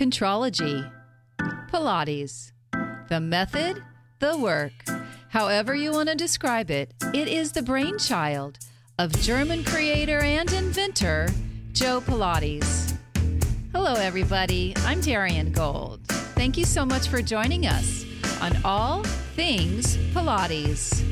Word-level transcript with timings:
Contrology, 0.00 0.90
Pilates, 1.70 2.52
the 3.10 3.20
method, 3.20 3.82
the 4.18 4.38
work. 4.38 4.72
However, 5.28 5.74
you 5.74 5.92
want 5.92 6.08
to 6.08 6.14
describe 6.14 6.70
it, 6.70 6.94
it 7.12 7.28
is 7.28 7.52
the 7.52 7.60
brainchild 7.60 8.58
of 8.98 9.12
German 9.20 9.62
creator 9.62 10.20
and 10.20 10.50
inventor 10.54 11.28
Joe 11.74 12.00
Pilates. 12.00 12.96
Hello, 13.74 13.92
everybody. 13.92 14.72
I'm 14.86 15.02
Darian 15.02 15.52
Gold. 15.52 16.00
Thank 16.08 16.56
you 16.56 16.64
so 16.64 16.86
much 16.86 17.08
for 17.08 17.20
joining 17.20 17.66
us 17.66 18.06
on 18.40 18.56
All 18.64 19.02
Things 19.36 19.98
Pilates. 20.14 21.09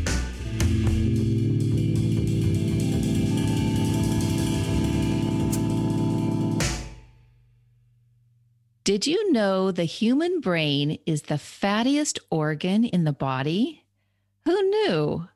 Did 8.89 9.07
you 9.07 9.33
know 9.33 9.71
the 9.71 9.85
human 9.85 10.41
brain 10.41 10.99
is 11.05 11.21
the 11.21 11.35
fattiest 11.35 12.19
organ 12.31 12.85
in 12.85 13.05
the 13.05 13.13
body? 13.13 13.85
Who 14.47 14.63
knew? 14.63 15.29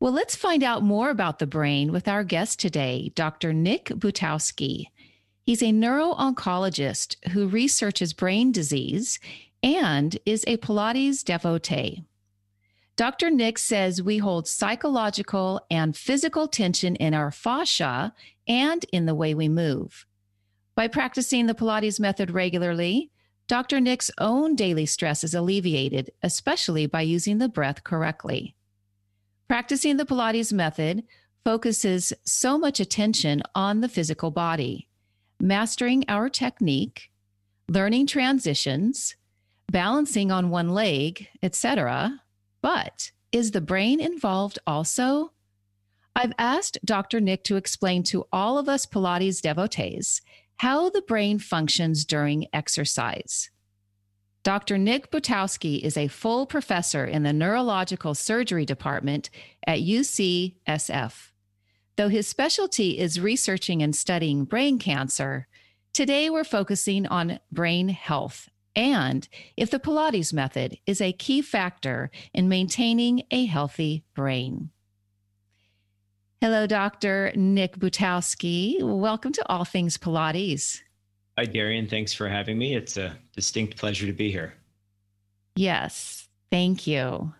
Well, 0.00 0.10
let's 0.10 0.34
find 0.34 0.64
out 0.64 0.82
more 0.82 1.08
about 1.08 1.38
the 1.38 1.46
brain 1.46 1.92
with 1.92 2.08
our 2.08 2.24
guest 2.24 2.58
today, 2.58 3.12
Dr. 3.14 3.52
Nick 3.52 3.84
Butowski. 3.84 4.86
He's 5.44 5.62
a 5.62 5.70
neuro-oncologist 5.70 7.28
who 7.28 7.46
researches 7.46 8.12
brain 8.12 8.50
disease 8.50 9.20
and 9.62 10.18
is 10.26 10.42
a 10.48 10.56
Pilates 10.56 11.22
devotee. 11.22 12.02
Dr. 12.96 13.30
Nick 13.30 13.58
says 13.58 14.02
we 14.02 14.18
hold 14.18 14.48
psychological 14.48 15.64
and 15.70 15.96
physical 15.96 16.48
tension 16.48 16.96
in 16.96 17.14
our 17.14 17.30
fascia 17.30 18.12
and 18.48 18.84
in 18.92 19.06
the 19.06 19.14
way 19.14 19.34
we 19.34 19.48
move. 19.48 20.04
By 20.74 20.88
practicing 20.88 21.46
the 21.46 21.54
Pilates 21.54 22.00
method 22.00 22.30
regularly, 22.30 23.10
Dr. 23.46 23.80
Nick's 23.80 24.10
own 24.18 24.56
daily 24.56 24.86
stress 24.86 25.22
is 25.24 25.34
alleviated, 25.34 26.10
especially 26.22 26.86
by 26.86 27.02
using 27.02 27.38
the 27.38 27.48
breath 27.48 27.84
correctly. 27.84 28.54
Practicing 29.48 29.98
the 29.98 30.06
Pilates 30.06 30.52
method 30.52 31.04
focuses 31.44 32.12
so 32.24 32.56
much 32.56 32.80
attention 32.80 33.42
on 33.54 33.80
the 33.80 33.88
physical 33.88 34.30
body, 34.30 34.88
mastering 35.38 36.04
our 36.08 36.30
technique, 36.30 37.10
learning 37.68 38.06
transitions, 38.06 39.16
balancing 39.70 40.30
on 40.30 40.48
one 40.48 40.70
leg, 40.70 41.28
etc. 41.42 42.20
But 42.62 43.10
is 43.32 43.50
the 43.50 43.60
brain 43.60 44.00
involved 44.00 44.58
also? 44.66 45.32
I've 46.14 46.32
asked 46.38 46.78
Dr. 46.84 47.20
Nick 47.20 47.42
to 47.44 47.56
explain 47.56 48.02
to 48.04 48.26
all 48.32 48.58
of 48.58 48.68
us 48.68 48.86
Pilates 48.86 49.40
devotees 49.40 50.22
how 50.62 50.88
the 50.90 51.02
brain 51.02 51.40
functions 51.40 52.04
during 52.04 52.46
exercise. 52.52 53.50
Dr. 54.44 54.78
Nick 54.78 55.10
Butowski 55.10 55.80
is 55.80 55.96
a 55.96 56.06
full 56.06 56.46
professor 56.46 57.04
in 57.04 57.24
the 57.24 57.32
neurological 57.32 58.14
surgery 58.14 58.64
department 58.64 59.28
at 59.66 59.80
UCSF. 59.80 61.30
Though 61.96 62.08
his 62.08 62.28
specialty 62.28 62.96
is 62.96 63.18
researching 63.18 63.82
and 63.82 63.96
studying 63.96 64.44
brain 64.44 64.78
cancer, 64.78 65.48
today 65.92 66.30
we're 66.30 66.44
focusing 66.44 67.08
on 67.08 67.40
brain 67.50 67.88
health 67.88 68.48
and 68.76 69.28
if 69.56 69.68
the 69.68 69.80
Pilates 69.80 70.32
method 70.32 70.78
is 70.86 71.00
a 71.00 71.12
key 71.12 71.42
factor 71.42 72.08
in 72.32 72.48
maintaining 72.48 73.24
a 73.32 73.46
healthy 73.46 74.04
brain. 74.14 74.70
Hello, 76.42 76.66
Dr. 76.66 77.30
Nick 77.36 77.76
Butowski. 77.76 78.82
Welcome 78.82 79.30
to 79.30 79.48
All 79.48 79.64
Things 79.64 79.96
Pilates. 79.96 80.80
Hi, 81.38 81.44
Darian. 81.44 81.86
Thanks 81.86 82.12
for 82.12 82.28
having 82.28 82.58
me. 82.58 82.74
It's 82.74 82.96
a 82.96 83.16
distinct 83.36 83.76
pleasure 83.76 84.06
to 84.06 84.12
be 84.12 84.32
here. 84.32 84.52
Yes, 85.54 86.26
thank 86.50 86.84
you. 86.84 87.32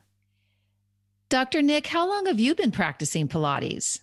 Dr. 1.30 1.62
Nick, 1.62 1.88
how 1.88 2.08
long 2.08 2.26
have 2.26 2.38
you 2.38 2.54
been 2.54 2.70
practicing 2.70 3.26
Pilates? 3.26 3.98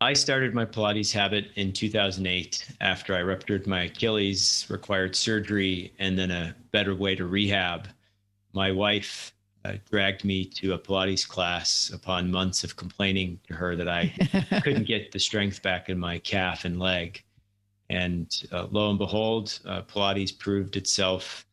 I 0.00 0.12
started 0.12 0.54
my 0.54 0.66
Pilates 0.66 1.12
habit 1.12 1.48
in 1.56 1.72
2008 1.72 2.76
after 2.80 3.16
I 3.16 3.22
ruptured 3.22 3.66
my 3.66 3.82
Achilles, 3.86 4.64
required 4.68 5.16
surgery, 5.16 5.94
and 5.98 6.16
then 6.16 6.30
a 6.30 6.54
better 6.70 6.94
way 6.94 7.16
to 7.16 7.26
rehab. 7.26 7.88
My 8.52 8.70
wife 8.70 9.34
uh, 9.64 9.74
dragged 9.90 10.24
me 10.24 10.44
to 10.44 10.72
a 10.72 10.78
Pilates 10.78 11.26
class 11.26 11.90
upon 11.94 12.30
months 12.30 12.64
of 12.64 12.76
complaining 12.76 13.38
to 13.46 13.54
her 13.54 13.76
that 13.76 13.88
I 13.88 14.08
couldn't 14.62 14.86
get 14.86 15.12
the 15.12 15.18
strength 15.18 15.62
back 15.62 15.88
in 15.88 15.98
my 15.98 16.18
calf 16.18 16.64
and 16.64 16.78
leg. 16.78 17.22
And 17.88 18.34
uh, 18.50 18.66
lo 18.70 18.90
and 18.90 18.98
behold, 18.98 19.58
uh, 19.66 19.82
Pilates 19.82 20.36
proved 20.36 20.76
itself 20.76 21.46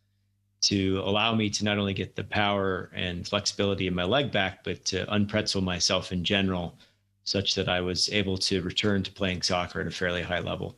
to 0.62 1.02
allow 1.06 1.34
me 1.34 1.50
to 1.50 1.64
not 1.64 1.78
only 1.78 1.94
get 1.94 2.16
the 2.16 2.24
power 2.24 2.90
and 2.94 3.28
flexibility 3.28 3.88
in 3.88 3.96
my 3.96 4.04
leg 4.04 4.32
back, 4.32 4.64
but 4.64 4.84
to 4.86 5.06
unpretzel 5.06 5.62
myself 5.62 6.12
in 6.12 6.24
general, 6.24 6.78
such 7.24 7.56
that 7.56 7.70
I 7.70 7.82
was 7.82 8.10
able 8.10 8.38
to 8.40 8.62
return 8.62 9.04
to 9.04 9.12
playing 9.12 9.42
soccer 9.42 9.82
at 9.82 9.88
a 9.88 9.92
fairly 9.92 10.22
high 10.22 10.40
level. 10.40 10.76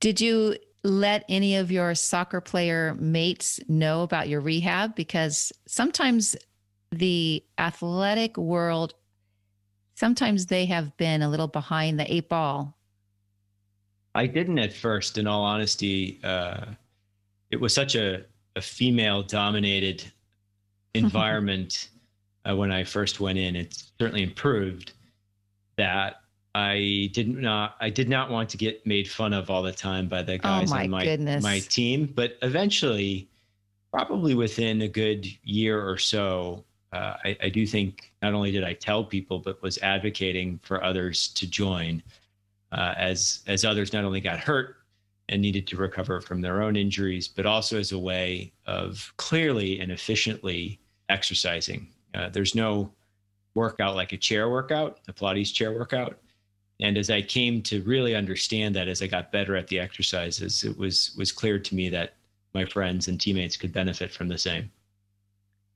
Did 0.00 0.20
you 0.20 0.56
let 0.84 1.24
any 1.28 1.56
of 1.56 1.70
your 1.70 1.94
soccer 1.94 2.40
player 2.40 2.94
mates 2.98 3.60
know 3.68 4.02
about 4.02 4.28
your 4.28 4.40
rehab? 4.40 4.94
Because 4.94 5.52
sometimes 5.66 6.36
the 6.90 7.44
athletic 7.58 8.36
world, 8.36 8.94
sometimes 9.94 10.46
they 10.46 10.66
have 10.66 10.96
been 10.96 11.22
a 11.22 11.28
little 11.28 11.48
behind 11.48 11.98
the 11.98 12.12
eight 12.12 12.28
ball. 12.28 12.76
I 14.14 14.26
didn't 14.26 14.58
at 14.58 14.72
first, 14.72 15.18
in 15.18 15.26
all 15.26 15.44
honesty. 15.44 16.18
Uh, 16.24 16.66
it 17.50 17.60
was 17.60 17.74
such 17.74 17.94
a, 17.94 18.24
a 18.56 18.60
female 18.60 19.22
dominated 19.22 20.04
environment 20.94 21.90
uh, 22.48 22.56
when 22.56 22.72
I 22.72 22.84
first 22.84 23.20
went 23.20 23.38
in. 23.38 23.56
It 23.56 23.82
certainly 24.00 24.22
improved 24.22 24.92
that 25.76 26.22
I 26.54 27.10
did 27.12 27.28
not 27.28 27.42
not 27.42 27.76
I 27.80 27.90
did 27.90 28.08
not 28.08 28.30
want 28.30 28.48
to 28.50 28.56
get 28.56 28.86
made 28.86 29.10
fun 29.10 29.32
of 29.32 29.50
all 29.50 29.62
the 29.62 29.72
time 29.72 30.08
by 30.08 30.22
the 30.22 30.34
oh 30.34 30.38
guys 30.38 30.70
oh 30.70 30.74
my 30.74 30.84
on 30.84 30.90
my 30.90 31.04
goodness. 31.04 31.42
my 31.42 31.60
team, 31.60 32.12
but 32.14 32.36
eventually, 32.42 33.28
probably 33.92 34.34
within 34.34 34.82
a 34.82 34.88
good 34.88 35.26
year 35.44 35.86
or 35.86 35.98
so, 35.98 36.64
uh, 36.92 37.14
I, 37.24 37.36
I, 37.42 37.48
do 37.48 37.66
think 37.66 38.12
not 38.22 38.34
only 38.34 38.50
did 38.50 38.64
I 38.64 38.72
tell 38.72 39.04
people, 39.04 39.38
but 39.38 39.60
was 39.62 39.78
advocating 39.78 40.58
for 40.62 40.82
others 40.82 41.28
to 41.28 41.46
join, 41.46 42.02
uh, 42.72 42.94
as 42.96 43.42
as 43.46 43.64
others 43.64 43.92
not 43.92 44.04
only 44.04 44.20
got 44.20 44.38
hurt 44.38 44.76
and 45.28 45.42
needed 45.42 45.66
to 45.66 45.76
recover 45.76 46.20
from 46.22 46.40
their 46.40 46.62
own 46.62 46.76
injuries, 46.76 47.28
but 47.28 47.44
also 47.44 47.78
as 47.78 47.92
a 47.92 47.98
way 47.98 48.50
of 48.66 49.12
clearly 49.18 49.80
and 49.80 49.92
efficiently 49.92 50.80
exercising. 51.10 51.86
Uh, 52.14 52.30
there's 52.30 52.54
no 52.54 52.90
workout 53.54 53.94
like 53.94 54.12
a 54.14 54.16
chair 54.16 54.48
workout, 54.48 55.00
a 55.08 55.12
Pilates 55.12 55.52
chair 55.52 55.72
workout 55.72 56.18
and 56.80 56.96
as 56.96 57.10
i 57.10 57.20
came 57.20 57.62
to 57.62 57.82
really 57.82 58.14
understand 58.14 58.74
that 58.74 58.88
as 58.88 59.02
i 59.02 59.06
got 59.06 59.32
better 59.32 59.56
at 59.56 59.66
the 59.68 59.78
exercises 59.78 60.64
it 60.64 60.76
was 60.78 61.14
was 61.16 61.32
clear 61.32 61.58
to 61.58 61.74
me 61.74 61.88
that 61.88 62.14
my 62.54 62.64
friends 62.64 63.08
and 63.08 63.20
teammates 63.20 63.56
could 63.56 63.72
benefit 63.72 64.10
from 64.10 64.28
the 64.28 64.38
same. 64.38 64.70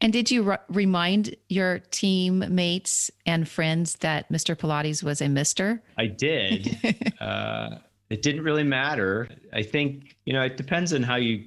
And 0.01 0.13
did 0.13 0.31
you 0.31 0.57
remind 0.69 1.37
your 1.49 1.79
teammates 1.91 3.11
and 3.25 3.49
friends 3.49 3.95
that 3.97 4.29
mr 4.33 4.57
pilates 4.57 5.03
was 5.03 5.21
a 5.21 5.29
mister? 5.29 5.83
I 5.97 6.07
did. 6.07 6.79
Uh, 7.23 7.79
it 8.11 8.21
didn't 8.21 8.43
really 8.43 8.65
matter. 8.65 9.29
I 9.53 9.63
think 9.63 10.17
you 10.25 10.33
know 10.33 10.43
it 10.43 10.57
depends 10.57 10.93
on 10.93 11.05
how 11.05 11.15
you 11.15 11.45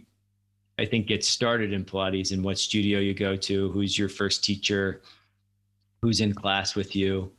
i 0.79 0.85
think 0.85 1.05
get 1.05 1.21
started 1.25 1.73
in 1.73 1.83
pilates 1.83 2.31
and 2.31 2.41
what 2.41 2.57
studio 2.57 2.99
you 2.99 3.13
go 3.13 3.35
to 3.35 3.69
who's 3.71 3.99
your 3.99 4.07
first 4.07 4.41
teacher 4.41 5.01
who's 6.01 6.21
in 6.21 6.33
class 6.33 6.73
with 6.73 6.95
you 6.95 7.29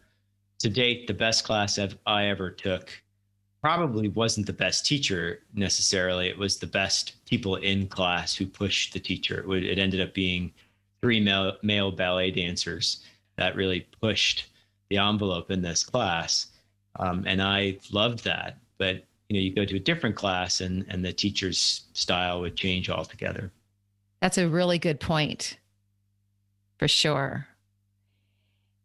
to 0.61 0.69
date, 0.69 1.07
the 1.07 1.15
best 1.15 1.45
class 1.45 1.79
I've, 1.79 1.97
I 2.07 2.27
ever 2.27 2.51
took 2.51 2.91
probably 3.63 4.09
wasn't 4.09 4.47
the 4.47 4.53
best 4.53 4.87
teacher 4.87 5.41
necessarily. 5.55 6.29
It 6.29 6.39
was 6.39 6.59
the 6.59 6.67
best 6.67 7.25
people 7.27 7.57
in 7.57 7.89
class 7.89 8.35
who 8.35 8.47
pushed 8.47 8.93
the 8.93 9.01
teacher. 9.01 9.41
It, 9.41 9.49
would, 9.49 9.65
it 9.65 9.79
ended 9.79 10.01
up 10.01 10.15
being 10.15 10.53
three 11.03 11.21
male, 11.21 11.57
male 11.63 11.91
ballet 11.91 12.31
dancers 12.31 13.03
that 13.37 13.57
really 13.57 13.87
pushed 14.01 14.51
the 14.89 14.99
envelope 14.99 15.51
in 15.51 15.63
this 15.63 15.83
class. 15.83 16.49
Um, 16.99 17.25
and 17.27 17.43
I 17.43 17.79
loved 17.93 18.25
that. 18.25 18.59
But 18.79 19.05
you 19.29 19.35
know, 19.35 19.41
you 19.41 19.55
go 19.55 19.65
to 19.65 19.77
a 19.77 19.81
different 19.81 20.17
class 20.17 20.61
and 20.61 20.85
and 20.89 21.05
the 21.05 21.13
teacher's 21.13 21.87
style 21.93 22.41
would 22.43 22.57
change 22.57 22.89
altogether. 22.89 23.51
That's 24.21 24.39
a 24.39 24.49
really 24.49 24.79
good 24.79 25.01
point. 25.01 25.59
For 26.79 26.89
sure. 26.89 27.49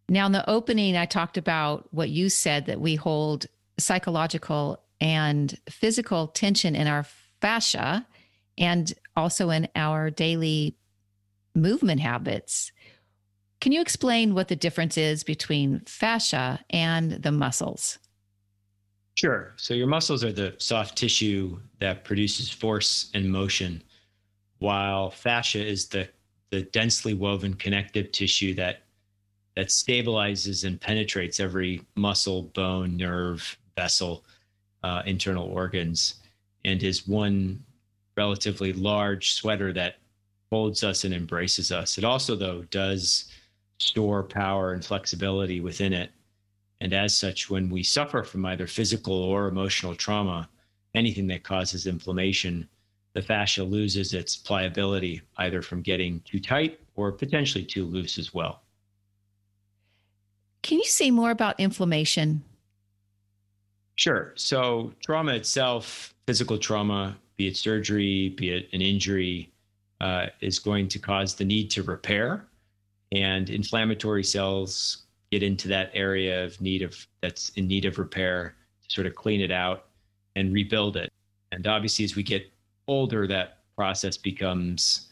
Now, 0.09 0.25
in 0.25 0.31
the 0.31 0.49
opening, 0.49 0.97
I 0.97 1.05
talked 1.05 1.37
about 1.37 1.87
what 1.93 2.09
you 2.09 2.29
said 2.29 2.65
that 2.65 2.81
we 2.81 2.95
hold 2.95 3.45
psychological 3.77 4.83
and 4.99 5.57
physical 5.69 6.27
tension 6.27 6.75
in 6.75 6.87
our 6.87 7.05
fascia 7.39 8.05
and 8.57 8.93
also 9.15 9.49
in 9.49 9.67
our 9.75 10.09
daily 10.09 10.75
movement 11.55 12.01
habits. 12.01 12.71
Can 13.59 13.71
you 13.71 13.81
explain 13.81 14.33
what 14.33 14.47
the 14.47 14.55
difference 14.55 14.97
is 14.97 15.23
between 15.23 15.81
fascia 15.85 16.63
and 16.69 17.11
the 17.11 17.31
muscles? 17.31 17.99
Sure. 19.15 19.53
So 19.57 19.73
your 19.73 19.87
muscles 19.87 20.23
are 20.23 20.31
the 20.31 20.55
soft 20.57 20.97
tissue 20.97 21.59
that 21.79 22.03
produces 22.03 22.49
force 22.49 23.11
and 23.13 23.31
motion, 23.31 23.83
while 24.59 25.09
fascia 25.11 25.65
is 25.65 25.87
the 25.87 26.07
the 26.49 26.63
densely 26.63 27.13
woven 27.13 27.53
connective 27.53 28.11
tissue 28.11 28.53
that 28.55 28.83
that 29.61 29.67
stabilizes 29.67 30.65
and 30.65 30.81
penetrates 30.81 31.39
every 31.39 31.83
muscle, 31.95 32.41
bone, 32.55 32.97
nerve, 32.97 33.59
vessel, 33.77 34.23
uh, 34.81 35.03
internal 35.05 35.45
organs, 35.45 36.15
and 36.65 36.81
is 36.81 37.07
one 37.07 37.63
relatively 38.17 38.73
large 38.73 39.33
sweater 39.33 39.71
that 39.71 39.97
holds 40.51 40.83
us 40.83 41.03
and 41.03 41.13
embraces 41.13 41.71
us. 41.71 41.99
It 41.99 42.03
also, 42.03 42.35
though, 42.35 42.63
does 42.71 43.25
store 43.79 44.23
power 44.23 44.73
and 44.73 44.83
flexibility 44.83 45.61
within 45.61 45.93
it. 45.93 46.09
And 46.79 46.91
as 46.91 47.15
such, 47.15 47.51
when 47.51 47.69
we 47.69 47.83
suffer 47.83 48.23
from 48.23 48.43
either 48.47 48.65
physical 48.65 49.13
or 49.13 49.47
emotional 49.47 49.93
trauma, 49.93 50.49
anything 50.95 51.27
that 51.27 51.43
causes 51.43 51.85
inflammation, 51.85 52.67
the 53.13 53.21
fascia 53.21 53.63
loses 53.63 54.15
its 54.15 54.35
pliability 54.35 55.21
either 55.37 55.61
from 55.61 55.83
getting 55.83 56.19
too 56.21 56.39
tight 56.39 56.79
or 56.95 57.11
potentially 57.11 57.63
too 57.63 57.85
loose 57.85 58.17
as 58.17 58.33
well. 58.33 58.63
Can 60.63 60.77
you 60.77 60.85
say 60.85 61.11
more 61.11 61.31
about 61.31 61.59
inflammation? 61.59 62.43
Sure. 63.95 64.33
So, 64.35 64.93
trauma 65.01 65.33
itself, 65.33 66.13
physical 66.25 66.57
trauma, 66.57 67.17
be 67.37 67.47
it 67.47 67.57
surgery, 67.57 68.29
be 68.29 68.51
it 68.51 68.69
an 68.73 68.81
injury, 68.81 69.51
uh, 69.99 70.27
is 70.39 70.59
going 70.59 70.87
to 70.87 70.99
cause 70.99 71.35
the 71.35 71.45
need 71.45 71.69
to 71.71 71.83
repair. 71.83 72.45
And 73.11 73.49
inflammatory 73.49 74.23
cells 74.23 75.03
get 75.31 75.43
into 75.43 75.67
that 75.67 75.91
area 75.93 76.43
of 76.43 76.59
need 76.61 76.81
of 76.81 77.07
that's 77.21 77.49
in 77.49 77.67
need 77.67 77.85
of 77.85 77.99
repair 77.99 78.55
to 78.83 78.93
sort 78.93 79.07
of 79.07 79.15
clean 79.15 79.41
it 79.41 79.51
out 79.51 79.87
and 80.35 80.53
rebuild 80.53 80.97
it. 80.97 81.11
And 81.51 81.67
obviously, 81.67 82.05
as 82.05 82.15
we 82.15 82.23
get 82.23 82.49
older, 82.87 83.27
that 83.27 83.59
process 83.75 84.17
becomes 84.17 85.10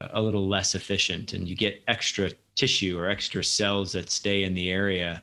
a 0.00 0.20
little 0.20 0.48
less 0.48 0.74
efficient, 0.74 1.32
and 1.32 1.48
you 1.48 1.56
get 1.56 1.82
extra 1.88 2.30
tissue 2.54 2.98
or 2.98 3.08
extra 3.08 3.42
cells 3.42 3.92
that 3.92 4.10
stay 4.10 4.44
in 4.44 4.54
the 4.54 4.70
area 4.70 5.22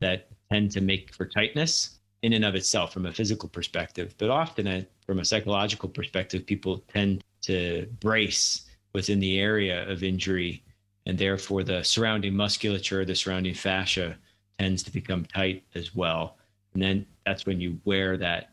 that 0.00 0.28
tend 0.50 0.70
to 0.72 0.80
make 0.80 1.14
for 1.14 1.26
tightness 1.26 1.98
in 2.22 2.32
and 2.32 2.44
of 2.44 2.54
itself 2.54 2.92
from 2.92 3.06
a 3.06 3.12
physical 3.12 3.48
perspective. 3.48 4.14
But 4.18 4.30
often, 4.30 4.66
uh, 4.66 4.82
from 5.06 5.20
a 5.20 5.24
psychological 5.24 5.88
perspective, 5.88 6.46
people 6.46 6.82
tend 6.92 7.22
to 7.42 7.86
brace 8.00 8.68
within 8.92 9.20
the 9.20 9.38
area 9.38 9.88
of 9.88 10.02
injury, 10.02 10.62
and 11.06 11.16
therefore 11.16 11.62
the 11.62 11.82
surrounding 11.82 12.34
musculature, 12.34 13.04
the 13.04 13.14
surrounding 13.14 13.54
fascia 13.54 14.16
tends 14.58 14.82
to 14.82 14.92
become 14.92 15.24
tight 15.24 15.64
as 15.74 15.94
well. 15.94 16.36
And 16.74 16.82
then 16.82 17.06
that's 17.24 17.46
when 17.46 17.60
you 17.60 17.80
wear 17.84 18.16
that 18.18 18.50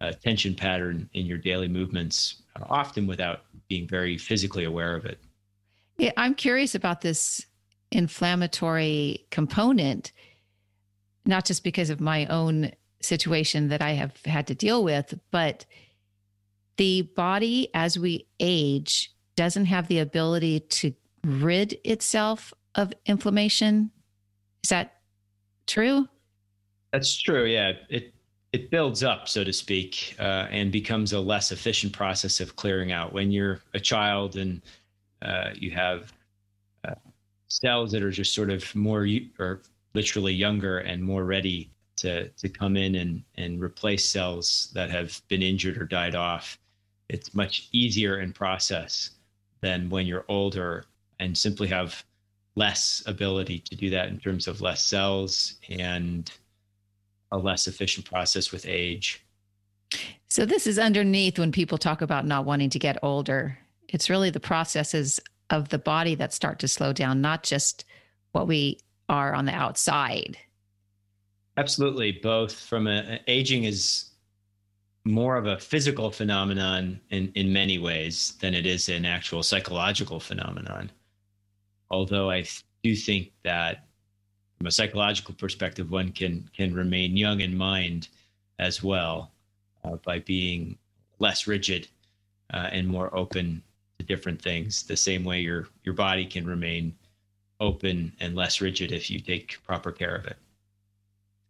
uh, 0.00 0.12
tension 0.12 0.54
pattern 0.54 1.08
in 1.12 1.26
your 1.26 1.38
daily 1.38 1.68
movements, 1.68 2.41
often 2.68 3.06
without 3.06 3.40
being 3.68 3.88
very 3.88 4.18
physically 4.18 4.64
aware 4.64 4.94
of 4.94 5.04
it. 5.04 5.18
Yeah, 5.98 6.12
I'm 6.16 6.34
curious 6.34 6.74
about 6.74 7.00
this 7.00 7.46
inflammatory 7.90 9.26
component, 9.30 10.12
not 11.26 11.44
just 11.44 11.64
because 11.64 11.90
of 11.90 12.00
my 12.00 12.26
own 12.26 12.72
situation 13.00 13.68
that 13.68 13.82
I 13.82 13.90
have 13.92 14.14
had 14.24 14.46
to 14.48 14.54
deal 14.54 14.82
with, 14.84 15.18
but 15.30 15.66
the 16.76 17.02
body 17.02 17.68
as 17.74 17.98
we 17.98 18.26
age 18.40 19.12
doesn't 19.36 19.66
have 19.66 19.88
the 19.88 19.98
ability 19.98 20.60
to 20.60 20.94
rid 21.24 21.78
itself 21.84 22.52
of 22.74 22.92
inflammation. 23.06 23.90
Is 24.64 24.70
that 24.70 24.94
true? 25.66 26.08
That's 26.92 27.16
true. 27.20 27.44
Yeah. 27.44 27.72
It 27.88 28.14
it 28.52 28.70
builds 28.70 29.02
up, 29.02 29.28
so 29.28 29.42
to 29.44 29.52
speak, 29.52 30.14
uh, 30.18 30.46
and 30.50 30.70
becomes 30.70 31.12
a 31.14 31.20
less 31.20 31.52
efficient 31.52 31.92
process 31.92 32.38
of 32.40 32.54
clearing 32.54 32.92
out. 32.92 33.12
When 33.12 33.30
you're 33.30 33.60
a 33.72 33.80
child 33.80 34.36
and 34.36 34.60
uh, 35.22 35.50
you 35.54 35.70
have 35.70 36.12
uh, 36.86 36.94
cells 37.48 37.92
that 37.92 38.02
are 38.02 38.10
just 38.10 38.34
sort 38.34 38.50
of 38.50 38.74
more 38.74 39.06
or 39.38 39.62
literally 39.94 40.34
younger 40.34 40.78
and 40.78 41.02
more 41.02 41.24
ready 41.24 41.70
to 41.96 42.28
to 42.28 42.48
come 42.48 42.76
in 42.76 42.96
and 42.96 43.22
and 43.36 43.62
replace 43.62 44.08
cells 44.08 44.70
that 44.74 44.90
have 44.90 45.20
been 45.28 45.42
injured 45.42 45.78
or 45.78 45.86
died 45.86 46.14
off, 46.14 46.58
it's 47.08 47.34
much 47.34 47.68
easier 47.72 48.20
in 48.20 48.32
process 48.32 49.10
than 49.60 49.88
when 49.88 50.06
you're 50.06 50.24
older 50.28 50.84
and 51.20 51.36
simply 51.36 51.68
have 51.68 52.04
less 52.54 53.02
ability 53.06 53.60
to 53.60 53.74
do 53.76 53.88
that 53.88 54.08
in 54.08 54.18
terms 54.18 54.46
of 54.46 54.60
less 54.60 54.84
cells 54.84 55.54
and 55.70 56.32
a 57.32 57.38
less 57.38 57.66
efficient 57.66 58.06
process 58.06 58.52
with 58.52 58.66
age. 58.68 59.24
So, 60.28 60.46
this 60.46 60.66
is 60.66 60.78
underneath 60.78 61.38
when 61.38 61.52
people 61.52 61.78
talk 61.78 62.00
about 62.00 62.26
not 62.26 62.44
wanting 62.44 62.70
to 62.70 62.78
get 62.78 62.98
older. 63.02 63.58
It's 63.88 64.08
really 64.08 64.30
the 64.30 64.40
processes 64.40 65.20
of 65.50 65.68
the 65.68 65.78
body 65.78 66.14
that 66.14 66.32
start 66.32 66.58
to 66.60 66.68
slow 66.68 66.92
down, 66.92 67.20
not 67.20 67.42
just 67.42 67.84
what 68.32 68.46
we 68.46 68.78
are 69.08 69.34
on 69.34 69.44
the 69.44 69.52
outside. 69.52 70.38
Absolutely. 71.58 72.12
Both 72.12 72.58
from 72.58 72.86
a, 72.86 73.20
aging 73.26 73.64
is 73.64 74.10
more 75.04 75.36
of 75.36 75.46
a 75.46 75.58
physical 75.58 76.10
phenomenon 76.10 77.00
in, 77.10 77.30
in 77.34 77.52
many 77.52 77.78
ways 77.78 78.34
than 78.40 78.54
it 78.54 78.64
is 78.64 78.88
an 78.88 79.04
actual 79.04 79.42
psychological 79.42 80.20
phenomenon. 80.20 80.90
Although 81.90 82.30
I 82.30 82.44
do 82.82 82.96
think 82.96 83.32
that 83.44 83.88
from 84.62 84.68
a 84.68 84.70
psychological 84.70 85.34
perspective, 85.34 85.90
one 85.90 86.12
can 86.12 86.48
can 86.56 86.72
remain 86.72 87.16
young 87.16 87.40
in 87.40 87.56
mind 87.56 88.06
as 88.60 88.80
well 88.80 89.32
uh, 89.82 89.96
by 90.04 90.20
being 90.20 90.78
less 91.18 91.48
rigid 91.48 91.88
uh, 92.54 92.68
and 92.70 92.86
more 92.86 93.12
open 93.12 93.60
to 93.98 94.06
different 94.06 94.40
things. 94.40 94.84
The 94.84 94.96
same 94.96 95.24
way 95.24 95.40
your 95.40 95.66
your 95.82 95.96
body 95.96 96.24
can 96.24 96.46
remain 96.46 96.94
open 97.58 98.12
and 98.20 98.36
less 98.36 98.60
rigid 98.60 98.92
if 98.92 99.10
you 99.10 99.18
take 99.18 99.60
proper 99.64 99.90
care 99.90 100.14
of 100.14 100.26
it. 100.26 100.36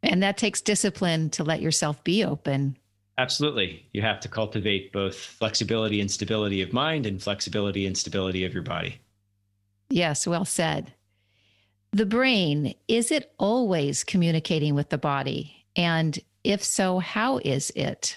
And 0.03 0.23
that 0.23 0.39
takes 0.39 0.63
discipline 0.63 1.29
to 1.31 1.45
let 1.45 1.61
yourself 1.61 2.03
be 2.05 2.25
open. 2.25 2.79
Absolutely. 3.19 3.85
You 3.93 4.01
have 4.01 4.21
to 4.21 4.29
cultivate 4.29 4.91
both 4.91 5.17
flexibility 5.17 6.01
and 6.01 6.11
stability 6.11 6.63
of 6.63 6.73
mind 6.73 7.05
and 7.05 7.23
flexibility 7.23 7.85
and 7.85 7.95
stability 7.95 8.47
of 8.47 8.55
your 8.55 8.63
body. 8.63 9.01
Yes, 9.91 10.27
well 10.27 10.47
said. 10.47 10.95
The 11.93 12.07
brain, 12.07 12.75
is 12.89 13.11
it 13.11 13.33
always 13.39 14.03
communicating 14.03 14.75
with 14.75 14.89
the 14.89 14.99
body? 14.99 15.67
And 15.77 16.19
if 16.43 16.65
so, 16.65 16.99
how 16.99 17.39
is 17.39 17.71
it? 17.77 18.17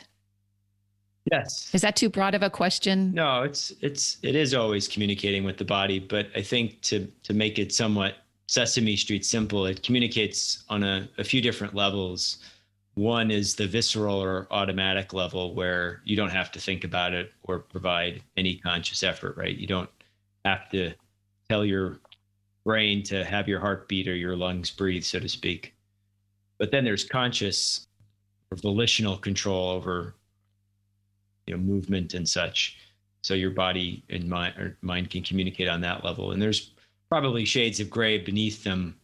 Yes. 1.32 1.72
Is 1.74 1.82
that 1.82 1.96
too 1.96 2.10
broad 2.10 2.36
of 2.36 2.44
a 2.44 2.50
question? 2.50 3.14
No, 3.14 3.44
it's 3.44 3.74
it's 3.82 4.18
it 4.22 4.36
is 4.36 4.54
always 4.54 4.88
communicating 4.88 5.44
with 5.44 5.58
the 5.58 5.66
body, 5.66 6.00
but 6.00 6.28
I 6.36 6.42
think 6.42 6.82
to 6.84 7.08
to 7.24 7.34
make 7.34 7.58
it 7.58 7.74
somewhat 7.74 8.18
Sesame 8.48 8.96
Street 8.96 9.26
simple, 9.26 9.66
it 9.66 9.82
communicates 9.82 10.64
on 10.70 10.84
a, 10.84 11.10
a 11.18 11.24
few 11.24 11.42
different 11.42 11.74
levels. 11.74 12.38
One 12.94 13.32
is 13.32 13.56
the 13.56 13.68
visceral 13.68 14.22
or 14.22 14.48
automatic 14.52 15.14
level 15.14 15.54
where 15.54 16.02
you 16.06 16.16
don't 16.16 16.30
have 16.30 16.52
to 16.54 16.60
think 16.60 16.84
about 16.84 17.14
it 17.14 17.34
or 17.44 17.60
provide 17.60 18.22
any 18.38 18.58
conscious 18.58 19.04
effort, 19.04 19.36
right? 19.36 19.58
You 19.58 19.68
don't 19.68 19.90
have 20.46 20.70
to 20.70 20.94
tell 21.50 21.66
your 21.66 22.00
brain 22.66 23.04
to 23.04 23.24
have 23.24 23.48
your 23.48 23.60
heart 23.60 23.88
beat 23.88 24.08
or 24.08 24.16
your 24.16 24.36
lungs 24.36 24.72
breathe, 24.72 25.04
so 25.04 25.20
to 25.20 25.30
speak. 25.30 25.74
But 26.58 26.72
then 26.72 26.84
there's 26.84 27.04
conscious 27.04 27.88
or 28.52 28.58
volitional 28.58 29.18
control 29.18 29.70
over 29.70 30.16
you 31.48 31.56
know 31.56 31.62
movement 31.62 32.14
and 32.14 32.28
such. 32.28 32.78
So 33.22 33.34
your 33.34 33.52
body 33.52 34.04
and 34.10 34.30
mind, 34.30 34.76
mind 34.82 35.10
can 35.10 35.24
communicate 35.24 35.68
on 35.68 35.82
that 35.82 36.04
level. 36.04 36.32
And 36.32 36.42
there's 36.42 36.72
probably 37.10 37.46
shades 37.46 37.80
of 37.80 37.90
gray 37.90 38.18
beneath 38.18 38.64
them 38.64 38.96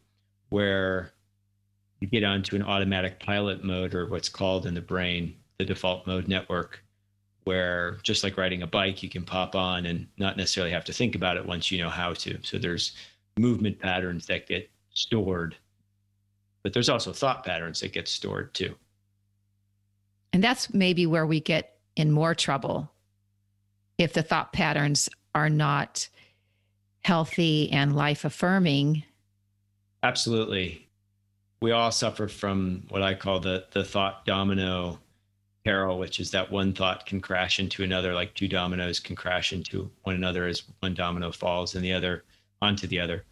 where 0.50 1.12
you 2.00 2.08
get 2.08 2.24
onto 2.24 2.56
an 2.56 2.64
automatic 2.64 3.20
pilot 3.20 3.64
mode 3.64 3.96
or 3.96 4.08
what's 4.08 4.30
called 4.30 4.66
in 4.66 4.74
the 4.74 4.82
brain 4.82 5.36
the 5.60 5.66
default 5.66 6.06
mode 6.08 6.28
network 6.28 6.84
where 7.44 7.98
just 8.04 8.24
like 8.24 8.38
riding 8.38 8.64
a 8.64 8.68
bike 8.68 9.02
you 9.02 9.10
can 9.10 9.24
pop 9.24 9.56
on 9.56 9.86
and 9.86 10.08
not 10.18 10.38
necessarily 10.38 10.72
have 10.72 10.86
to 10.86 10.94
think 10.94 11.16
about 11.16 11.38
it 11.38 11.46
once 11.46 11.72
you 11.72 11.78
know 11.78 11.90
how 11.90 12.14
to 12.14 12.38
so 12.42 12.58
there's 12.58 12.94
movement 13.38 13.80
patterns 13.80 14.26
that 14.28 14.48
get 14.48 14.70
stored, 14.94 15.56
but 16.64 16.74
there's 16.74 16.90
also 16.90 17.14
thought 17.14 17.46
patterns 17.46 17.80
that 17.80 17.94
get 17.94 18.08
stored 18.08 18.54
too. 18.54 18.76
And 20.34 20.44
that's 20.44 20.74
maybe 20.74 21.06
where 21.06 21.26
we 21.26 21.40
get 21.40 21.78
in 21.96 22.12
more 22.12 22.36
trouble 22.36 22.92
if 23.98 24.14
the 24.14 24.24
thought 24.24 24.54
patterns 24.54 25.10
are 25.36 25.50
not 25.50 26.08
healthy 27.04 27.72
and 27.72 27.96
life 27.96 28.26
affirming. 28.26 29.04
Absolutely. 30.04 30.88
We 31.62 31.72
all 31.72 31.92
suffer 31.92 32.28
from 32.28 32.84
what 32.90 33.04
I 33.04 33.14
call 33.14 33.40
the 33.40 33.66
the 33.72 33.84
thought 33.84 34.26
domino 34.26 35.00
peril, 35.64 36.00
which 36.00 36.20
is 36.20 36.32
that 36.32 36.52
one 36.52 36.74
thought 36.74 37.06
can 37.06 37.22
crash 37.22 37.60
into 37.60 37.84
another, 37.84 38.14
like 38.14 38.34
two 38.34 38.48
dominoes 38.48 39.00
can 39.00 39.16
crash 39.16 39.54
into 39.54 39.92
one 40.04 40.16
another 40.16 40.48
as 40.48 40.64
one 40.80 40.96
domino 40.96 41.32
falls 41.32 41.76
and 41.76 41.86
the 41.86 41.94
other 41.94 42.24
onto 42.62 42.88
the 42.88 43.00
other. 43.00 43.26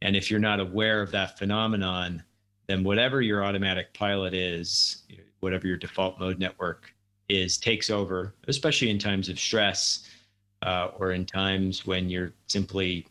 And 0.00 0.16
if 0.16 0.30
you're 0.30 0.40
not 0.40 0.60
aware 0.60 1.00
of 1.02 1.10
that 1.12 1.38
phenomenon, 1.38 2.22
then 2.66 2.84
whatever 2.84 3.20
your 3.20 3.44
automatic 3.44 3.92
pilot 3.94 4.34
is, 4.34 5.02
whatever 5.40 5.66
your 5.66 5.76
default 5.76 6.18
mode 6.18 6.38
network 6.38 6.92
is 7.28 7.58
takes 7.58 7.90
over, 7.90 8.34
especially 8.48 8.90
in 8.90 8.98
times 8.98 9.28
of 9.28 9.38
stress 9.38 10.08
uh, 10.62 10.88
or 10.96 11.12
in 11.12 11.24
times 11.24 11.86
when 11.86 12.08
you're 12.08 12.32
simply 12.46 13.06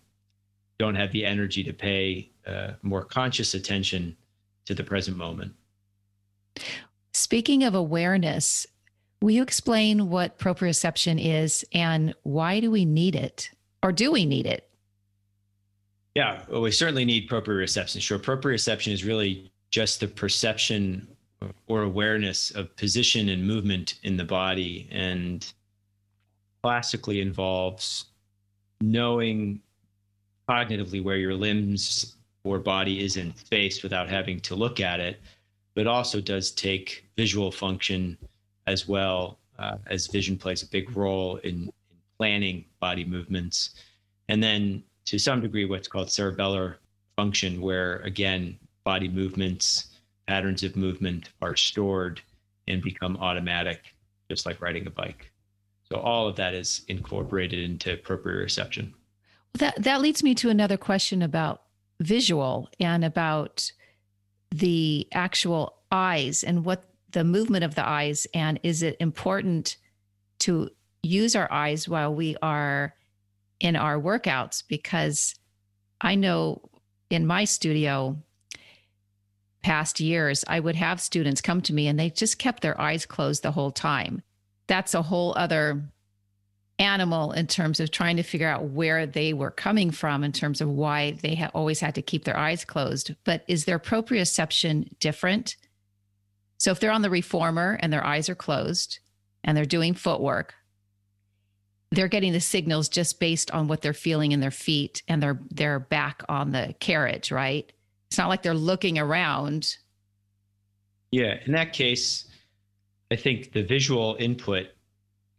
don't 0.80 0.96
have 0.96 1.12
the 1.12 1.25
energy 1.25 1.63
to 1.63 1.74
pay 1.74 2.32
uh, 2.48 2.72
more 2.82 3.03
conscious 3.03 3.53
attention 3.53 4.15
to 4.65 4.74
the 4.74 4.84
present 4.84 5.15
moment. 5.15 5.53
Speaking 7.13 7.63
of 7.63 7.75
awareness, 7.75 8.65
will 9.22 9.32
you 9.32 9.44
explain 9.44 10.10
what 10.10 10.39
proprioception 10.39 11.24
is 11.24 11.63
and 11.74 12.15
why 12.24 12.60
do 12.60 12.72
we 12.72 12.86
need 12.86 13.15
it? 13.15 13.51
Or 13.84 13.91
do 13.91 14.12
we 14.12 14.25
need 14.25 14.46
it? 14.46 14.70
Yeah, 16.15 16.44
well, 16.50 16.62
we 16.62 16.72
certainly 16.72 17.06
need 17.06 17.30
proprioception. 17.30 18.01
Sure, 18.01 18.20
proprioception 18.20 18.91
is 18.91 19.06
really 19.06 19.51
just 19.70 20.01
the 20.01 20.08
perception 20.08 21.08
or 21.68 21.84
awareness 21.84 22.51
of 22.51 22.75
position 22.75 23.30
and 23.30 23.46
movement 23.46 23.96
in 24.03 24.18
the 24.18 24.24
body 24.24 24.88
and 24.91 25.53
classically 26.62 27.22
involves 27.22 28.06
knowing 28.82 29.62
cognitively 30.50 31.03
where 31.03 31.15
your 31.15 31.34
limbs 31.34 32.18
or 32.44 32.60
body 32.60 33.03
is 33.03 33.18
in 33.18 33.34
space 33.36 33.82
without 33.84 34.10
having 34.10 34.39
to 34.41 34.56
look 34.56 34.80
at 34.80 35.00
it, 35.00 35.22
but 35.75 35.88
also 35.88 36.20
does 36.20 36.51
take 36.51 37.06
visual 37.15 37.51
function 37.51 38.18
as 38.68 38.88
well, 38.88 39.39
uh, 39.60 39.77
as 39.88 40.08
vision 40.08 40.38
plays 40.38 40.63
a 40.63 40.68
big 40.68 40.96
role 40.96 41.38
in, 41.38 41.72
in 41.89 41.98
planning 42.18 42.65
body 42.80 43.06
movements. 43.06 43.75
And 44.27 44.44
then 44.44 44.84
to 45.05 45.20
some 45.20 45.41
degree, 45.41 45.65
what's 45.65 45.88
called 45.88 46.08
cerebellar 46.08 46.75
function, 47.15 47.62
where 47.62 47.98
again, 47.98 48.58
body 48.84 49.08
movements, 49.08 49.88
patterns 50.27 50.63
of 50.63 50.75
movement 50.75 51.29
are 51.41 51.55
stored 51.55 52.22
and 52.67 52.81
become 52.81 53.17
automatic, 53.17 53.93
just 54.29 54.46
like 54.46 54.62
riding 54.62 54.88
a 54.88 54.91
bike. 54.91 55.31
So 55.91 55.98
all 56.00 56.27
of 56.27 56.36
that 56.38 56.53
is 56.53 56.84
incorporated 56.88 57.60
into 57.60 57.98
proprioception. 57.98 58.93
That 59.55 59.84
that 59.84 60.01
leads 60.01 60.24
me 60.24 60.34
to 60.36 60.50
another 60.50 60.77
question 60.77 61.22
about 61.22 61.63
visual 62.00 62.70
and 62.79 63.03
about 63.03 63.70
the 64.51 65.08
actual 65.13 65.77
eyes 65.91 66.43
and 66.43 66.63
what 66.63 66.86
the 67.12 67.24
movement 67.24 67.63
of 67.63 67.75
the 67.75 67.88
eyes 67.88 68.25
and 68.34 68.60
is 68.63 68.84
it 68.84 68.96
important 69.00 69.77
to 70.39 70.70
use 71.03 71.36
our 71.36 71.51
eyes 71.51 71.88
while 71.89 72.13
we 72.13 72.38
are 72.41 72.93
in 73.62 73.75
our 73.75 74.00
workouts 74.00 74.63
because 74.68 75.36
I 76.01 76.15
know 76.15 76.70
in 77.10 77.25
my 77.25 77.46
studio 77.46 78.18
past 79.63 80.00
years 80.00 80.44
I 80.48 80.60
would 80.60 80.75
have 80.75 81.00
students 81.00 81.39
come 81.39 81.62
to 81.62 81.74
me 81.74 81.88
and 81.88 81.98
they 81.98 82.10
just 82.10 82.39
kept 82.39 82.62
their 82.62 82.80
eyes 82.82 83.06
closed 83.06 83.44
the 83.44 83.51
whole 83.51 83.72
time. 83.72 84.24
That's 84.68 84.96
a 84.96 85.03
whole 85.03 85.34
other 85.38 85.84
animal 86.80 87.32
in 87.32 87.46
terms 87.46 87.80
of 87.80 87.91
trying 87.91 88.18
to 88.18 88.24
figure 88.24 88.48
out 88.48 88.63
where 88.63 89.06
they 89.06 89.34
were 89.34 89.51
coming 89.51 89.91
from 89.91 90.24
in 90.24 90.32
terms 90.32 90.60
of 90.62 90.70
why 90.70 91.12
they 91.22 91.36
ha- 91.36 91.51
always 91.53 91.80
had 91.80 91.94
to 91.96 92.01
keep 92.01 92.25
their 92.25 92.38
eyes 92.38 92.65
closed. 92.65 93.15
But 93.24 93.44
is 93.48 93.65
their 93.65 93.77
proprioception 93.77 94.98
different? 95.00 95.58
So 96.58 96.72
if 96.72 96.80
they're 96.80 96.91
on 96.91 97.03
the 97.03 97.10
reformer 97.12 97.77
and 97.82 97.94
their 97.94 98.03
eyes 98.03 98.30
are 98.30 98.36
closed 98.36 99.00
and 99.44 99.56
they're 99.56 99.65
doing 99.65 99.94
footwork, 99.94 100.56
they're 101.91 102.07
getting 102.07 102.31
the 102.31 102.39
signals 102.39 102.88
just 102.89 103.19
based 103.19 103.51
on 103.51 103.67
what 103.67 103.81
they're 103.81 103.93
feeling 103.93 104.31
in 104.31 104.39
their 104.39 104.51
feet 104.51 105.03
and 105.07 105.21
their 105.21 105.39
their 105.50 105.79
back 105.79 106.24
on 106.29 106.51
the 106.51 106.74
carriage, 106.79 107.31
right? 107.31 107.71
It's 108.07 108.17
not 108.17 108.29
like 108.29 108.41
they're 108.41 108.53
looking 108.53 108.98
around. 108.98 109.77
Yeah, 111.12 111.38
in 111.45 111.51
that 111.51 111.74
case, 111.74 112.29
I 113.12 113.17
think 113.17 113.51
the 113.51 113.63
visual 113.63 114.15
input 114.19 114.67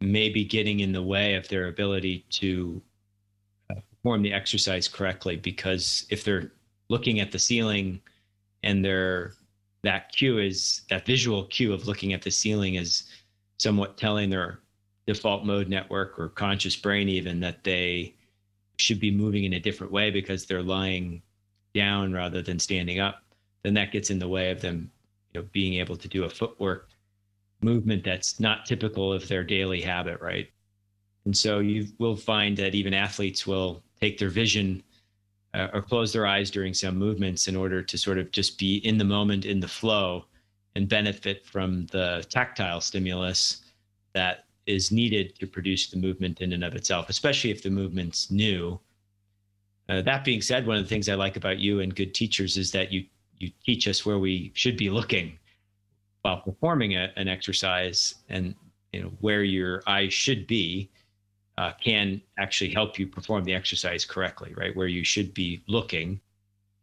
may 0.00 0.28
be 0.28 0.44
getting 0.44 0.80
in 0.80 0.92
the 0.92 1.02
way 1.02 1.34
of 1.34 1.48
their 1.48 1.68
ability 1.68 2.26
to 2.28 2.82
uh, 3.70 3.80
perform 3.90 4.22
the 4.22 4.32
exercise 4.32 4.88
correctly 4.88 5.36
because 5.36 6.06
if 6.10 6.24
they're 6.24 6.52
looking 6.90 7.20
at 7.20 7.32
the 7.32 7.38
ceiling 7.38 8.00
and 8.62 8.84
their 8.84 9.34
that 9.82 10.12
cue 10.12 10.38
is 10.38 10.82
that 10.90 11.06
visual 11.06 11.44
cue 11.44 11.72
of 11.72 11.86
looking 11.86 12.12
at 12.12 12.22
the 12.22 12.30
ceiling 12.30 12.74
is 12.74 13.04
somewhat 13.58 13.96
telling 13.96 14.28
their 14.28 14.60
default 15.06 15.44
mode 15.44 15.68
network 15.68 16.18
or 16.18 16.28
conscious 16.28 16.76
brain 16.76 17.08
even 17.08 17.40
that 17.40 17.64
they 17.64 18.14
should 18.78 19.00
be 19.00 19.10
moving 19.10 19.44
in 19.44 19.52
a 19.54 19.60
different 19.60 19.92
way 19.92 20.10
because 20.10 20.46
they're 20.46 20.62
lying 20.62 21.22
down 21.74 22.12
rather 22.12 22.42
than 22.42 22.58
standing 22.58 23.00
up 23.00 23.22
then 23.62 23.74
that 23.74 23.92
gets 23.92 24.10
in 24.10 24.18
the 24.18 24.28
way 24.28 24.50
of 24.50 24.60
them 24.60 24.90
you 25.32 25.40
know 25.40 25.48
being 25.52 25.74
able 25.74 25.96
to 25.96 26.08
do 26.08 26.24
a 26.24 26.30
footwork 26.30 26.88
movement 27.62 28.04
that's 28.04 28.40
not 28.40 28.66
typical 28.66 29.12
of 29.12 29.26
their 29.28 29.44
daily 29.44 29.80
habit, 29.80 30.20
right? 30.20 30.48
And 31.24 31.36
so 31.36 31.60
you 31.60 31.86
will 31.98 32.16
find 32.16 32.56
that 32.56 32.74
even 32.74 32.92
athletes 32.92 33.46
will 33.46 33.82
take 34.00 34.18
their 34.18 34.28
vision 34.28 34.82
uh, 35.54 35.68
or 35.72 35.82
close 35.82 36.12
their 36.12 36.26
eyes 36.26 36.50
during 36.50 36.74
some 36.74 36.96
movements 36.96 37.46
in 37.46 37.54
order 37.54 37.82
to 37.82 37.98
sort 37.98 38.18
of 38.18 38.32
just 38.32 38.58
be 38.58 38.78
in 38.78 38.98
the 38.98 39.04
moment, 39.04 39.44
in 39.44 39.60
the 39.60 39.68
flow, 39.68 40.24
and 40.74 40.88
benefit 40.88 41.46
from 41.46 41.86
the 41.86 42.24
tactile 42.30 42.80
stimulus 42.80 43.62
that 44.14 44.46
is 44.66 44.92
needed 44.92 45.38
to 45.38 45.46
produce 45.46 45.90
the 45.90 45.96
movement 45.96 46.40
in 46.40 46.52
and 46.52 46.64
of 46.64 46.74
itself, 46.74 47.08
especially 47.08 47.50
if 47.50 47.62
the 47.62 47.70
movement's 47.70 48.30
new. 48.30 48.78
Uh, 49.88 50.00
that 50.02 50.24
being 50.24 50.40
said, 50.40 50.66
one 50.66 50.76
of 50.76 50.82
the 50.82 50.88
things 50.88 51.08
I 51.08 51.14
like 51.14 51.36
about 51.36 51.58
you 51.58 51.80
and 51.80 51.94
good 51.94 52.14
teachers 52.14 52.56
is 52.56 52.70
that 52.72 52.92
you 52.92 53.04
you 53.38 53.50
teach 53.64 53.88
us 53.88 54.06
where 54.06 54.18
we 54.18 54.52
should 54.54 54.76
be 54.76 54.88
looking 54.88 55.36
while 56.22 56.40
performing 56.40 56.96
a, 56.96 57.12
an 57.16 57.28
exercise 57.28 58.14
and 58.28 58.54
you 58.92 59.02
know 59.02 59.12
where 59.20 59.42
your 59.42 59.82
eyes 59.86 60.12
should 60.12 60.46
be 60.46 60.88
uh, 61.58 61.72
can 61.82 62.22
actually 62.38 62.72
help 62.72 62.98
you 62.98 63.06
perform 63.06 63.44
the 63.44 63.54
exercise 63.54 64.04
correctly 64.04 64.54
right 64.56 64.74
where 64.76 64.86
you 64.86 65.04
should 65.04 65.34
be 65.34 65.62
looking 65.66 66.20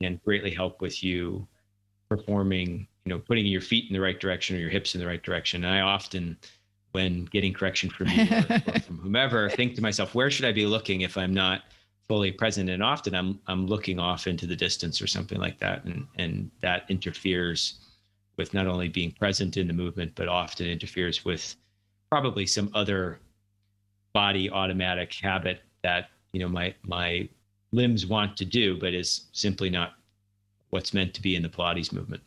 and 0.02 0.22
greatly 0.24 0.52
help 0.52 0.82
with 0.82 1.04
you 1.04 1.48
performing 2.10 2.88
you 3.06 3.10
know 3.10 3.20
putting 3.20 3.46
your 3.46 3.62
feet 3.62 3.86
in 3.88 3.94
the 3.94 4.02
right 4.02 4.20
direction 4.20 4.56
or 4.56 4.60
your 4.60 4.70
hips 4.70 4.94
in 4.94 5.02
the 5.02 5.08
right 5.08 5.24
direction 5.24 5.64
and 5.64 5.74
i 5.74 5.80
often 5.80 6.38
when 6.92 7.26
getting 7.26 7.54
correction 7.54 7.90
from 7.90 8.08
you 8.08 8.24
or, 8.24 8.56
or 8.68 8.80
from 8.86 8.98
whomever 8.98 9.50
think 9.50 9.76
to 9.76 9.82
myself 9.82 10.16
where 10.16 10.32
should 10.32 10.46
i 10.46 10.52
be 10.52 10.66
looking 10.66 11.02
if 11.02 11.18
i'm 11.18 11.34
not 11.34 11.64
fully 12.08 12.32
present 12.32 12.70
and 12.70 12.82
often 12.82 13.14
i'm 13.14 13.40
i'm 13.48 13.68
looking 13.68 14.00
off 14.00 14.28
into 14.28 14.48
the 14.48 14.56
distance 14.56 15.02
or 15.02 15.08
something 15.08 15.40
like 15.40 15.60
that 15.60 15.84
and 15.86 16.08
and 16.18 16.50
that 16.62 16.84
interferes 16.90 17.80
with 18.40 18.54
not 18.54 18.68
only 18.68 18.88
being 18.88 19.12
present 19.12 19.58
in 19.58 19.68
the 19.68 19.74
movement, 19.74 20.14
but 20.16 20.30
often 20.30 20.66
interferes 20.66 21.26
with 21.26 21.58
probably 22.10 22.46
some 22.46 22.72
other 22.74 23.20
body 24.14 24.50
automatic 24.50 25.14
habit 25.14 25.62
that 25.84 26.10
you 26.32 26.40
know 26.40 26.48
my 26.48 26.74
my 26.84 27.28
limbs 27.74 28.08
want 28.08 28.38
to 28.38 28.46
do, 28.46 28.80
but 28.80 28.94
is 28.94 29.28
simply 29.34 29.70
not 29.70 29.96
what's 30.70 30.94
meant 30.94 31.14
to 31.14 31.22
be 31.22 31.36
in 31.36 31.44
the 31.44 31.50
Pilates 31.50 31.92
movement. 31.92 32.24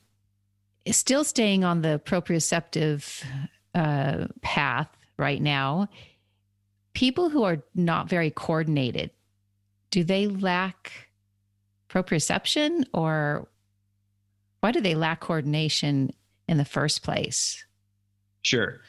Still 0.90 1.24
staying 1.24 1.64
on 1.64 1.80
the 1.80 2.00
proprioceptive 2.04 3.24
uh, 3.74 4.26
path 4.40 4.88
right 5.18 5.40
now, 5.40 5.88
people 6.94 7.28
who 7.28 7.42
are 7.42 7.62
not 7.74 8.08
very 8.08 8.30
coordinated, 8.30 9.10
do 9.90 10.04
they 10.04 10.26
lack 10.26 11.08
proprioception 11.88 12.84
or 12.92 13.48
why 14.60 14.72
do 14.72 14.80
they 14.80 14.94
lack 14.94 15.20
coordination 15.20 16.12
in 16.48 16.56
the 16.56 16.64
first 16.64 17.02
place? 17.02 17.64
Sure. 18.42 18.80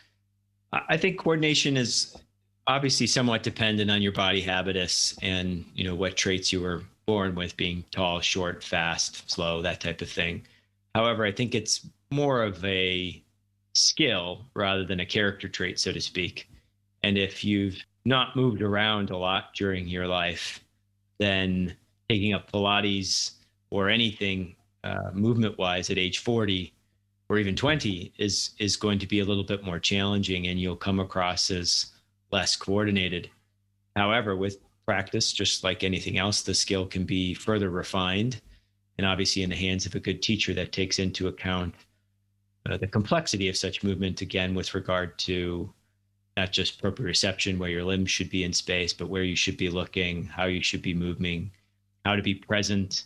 I 0.71 0.97
think 0.97 1.19
coordination 1.19 1.77
is 1.77 2.17
obviously 2.67 3.07
somewhat 3.07 3.43
dependent 3.43 3.91
on 3.91 4.01
your 4.01 4.11
body 4.11 4.41
habitus 4.41 5.17
and 5.21 5.65
you 5.75 5.83
know 5.83 5.95
what 5.95 6.15
traits 6.15 6.53
you 6.53 6.61
were 6.61 6.83
born 7.05 7.35
with 7.35 7.57
being 7.57 7.83
tall 7.91 8.21
short 8.21 8.63
fast 8.63 9.29
slow 9.29 9.61
that 9.61 9.81
type 9.81 10.01
of 10.01 10.09
thing 10.09 10.41
however 10.95 11.25
i 11.25 11.31
think 11.31 11.53
it's 11.53 11.85
more 12.11 12.41
of 12.41 12.63
a 12.63 13.21
skill 13.73 14.45
rather 14.55 14.85
than 14.85 14.99
a 14.99 15.05
character 15.05 15.47
trait 15.47 15.79
so 15.79 15.91
to 15.91 16.01
speak. 16.01 16.49
And 17.03 17.17
if 17.17 17.43
you've 17.43 17.77
not 18.05 18.35
moved 18.35 18.61
around 18.61 19.09
a 19.09 19.17
lot 19.17 19.53
during 19.55 19.87
your 19.87 20.07
life 20.07 20.63
then 21.19 21.75
taking 22.09 22.33
up 22.33 22.51
pilates 22.51 23.31
or 23.69 23.89
anything 23.89 24.55
uh, 24.83 25.09
movement 25.13 25.57
wise 25.57 25.89
at 25.89 25.97
age 25.97 26.19
40 26.19 26.73
or 27.29 27.39
even 27.39 27.55
20 27.55 28.13
is 28.17 28.51
is 28.59 28.75
going 28.75 28.99
to 28.99 29.07
be 29.07 29.19
a 29.19 29.25
little 29.25 29.43
bit 29.43 29.63
more 29.63 29.79
challenging 29.79 30.47
and 30.47 30.59
you'll 30.59 30.75
come 30.75 30.99
across 30.99 31.49
as 31.49 31.87
less 32.31 32.55
coordinated. 32.55 33.29
However 33.95 34.35
with 34.35 34.57
practice 34.85 35.31
just 35.31 35.63
like 35.63 35.83
anything 35.83 36.17
else 36.17 36.41
the 36.41 36.53
skill 36.53 36.85
can 36.85 37.05
be 37.05 37.33
further 37.33 37.69
refined 37.69 38.41
and 38.97 39.07
obviously 39.07 39.41
in 39.41 39.49
the 39.49 39.55
hands 39.55 39.85
of 39.85 39.95
a 39.95 39.99
good 39.99 40.21
teacher 40.21 40.53
that 40.53 40.73
takes 40.73 40.99
into 40.99 41.27
account 41.27 41.73
uh, 42.69 42.77
the 42.77 42.87
complexity 42.87 43.49
of 43.49 43.57
such 43.57 43.83
movement 43.83 44.21
again 44.21 44.55
with 44.55 44.73
regard 44.73 45.17
to 45.17 45.71
not 46.37 46.51
just 46.51 46.81
proprioception 46.81 47.57
where 47.57 47.69
your 47.69 47.83
limbs 47.83 48.09
should 48.09 48.29
be 48.29 48.43
in 48.43 48.53
space 48.53 48.93
but 48.93 49.09
where 49.09 49.23
you 49.23 49.35
should 49.35 49.57
be 49.57 49.69
looking 49.69 50.25
how 50.25 50.45
you 50.45 50.61
should 50.61 50.81
be 50.81 50.93
moving 50.93 51.51
how 52.05 52.15
to 52.15 52.21
be 52.21 52.35
present 52.35 53.05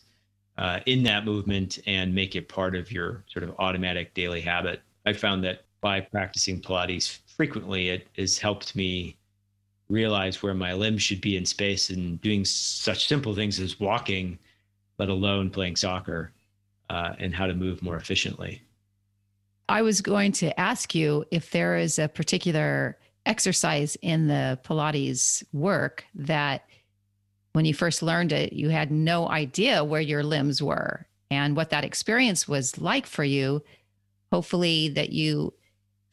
uh, 0.58 0.80
in 0.86 1.04
that 1.04 1.26
movement 1.26 1.80
and 1.86 2.14
make 2.14 2.36
it 2.36 2.50
part 2.50 2.76
of 2.76 2.92
your 2.92 3.24
sort 3.28 3.44
of 3.44 3.54
automatic 3.60 4.14
daily 4.14 4.42
habit. 4.42 4.82
I 5.06 5.14
found 5.14 5.44
that 5.44 5.66
by 5.82 6.02
practicing 6.02 6.62
Pilates 6.62 7.20
frequently, 7.36 7.90
it 7.90 8.08
has 8.18 8.38
helped 8.38 8.76
me 8.76 9.18
realize 9.90 10.42
where 10.42 10.54
my 10.54 10.74
limbs 10.74 11.04
should 11.04 11.22
be 11.22 11.38
in 11.38 11.46
space 11.46 11.90
and 11.90 12.20
doing 12.22 12.44
such 12.44 13.08
simple 13.08 13.36
things 13.36 13.60
as 13.60 13.80
walking, 13.80 14.38
let 14.98 15.10
alone 15.10 15.50
playing 15.50 15.76
soccer, 15.76 16.32
uh, 16.90 17.14
and 17.20 17.34
how 17.34 17.46
to 17.46 17.54
move 17.54 17.82
more 17.82 17.96
efficiently. 17.96 18.62
I 19.70 19.82
was 19.82 20.02
going 20.02 20.32
to 20.34 20.58
ask 20.60 20.96
you 20.96 21.26
if 21.32 21.52
there 21.52 21.78
is 21.78 22.00
a 22.00 22.08
particular 22.08 22.98
exercise 23.26 23.98
in 24.02 24.28
the 24.28 24.60
Pilates 24.64 25.44
work 25.52 26.06
that 26.16 26.66
when 27.54 27.66
you 27.66 27.74
first 27.74 28.02
learned 28.02 28.32
it, 28.32 28.54
you 28.54 28.70
had 28.70 28.92
no 28.92 29.28
idea 29.28 29.84
where 29.84 30.02
your 30.02 30.24
limbs 30.24 30.62
were 30.62 31.08
and 31.30 31.56
what 31.56 31.72
that 31.72 31.84
experience 31.84 32.48
was 32.48 32.78
like 32.80 33.06
for 33.06 33.24
you. 33.24 33.64
Hopefully, 34.32 34.90
that 34.90 35.12
you 35.12 35.54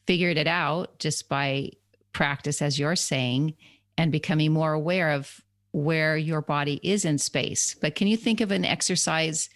figured 0.07 0.37
it 0.37 0.47
out 0.47 0.99
just 0.99 1.29
by 1.29 1.69
practice, 2.13 2.61
as 2.61 2.79
you're 2.79 2.95
saying, 2.95 3.53
and 3.97 4.11
becoming 4.11 4.51
more 4.51 4.73
aware 4.73 5.11
of 5.11 5.41
where 5.71 6.17
your 6.17 6.41
body 6.41 6.79
is 6.81 7.05
in 7.05 7.17
space. 7.17 7.75
But 7.75 7.95
can 7.95 8.07
you 8.07 8.17
think 8.17 8.41
of 8.41 8.51
an 8.51 8.65
exercise 8.65 9.49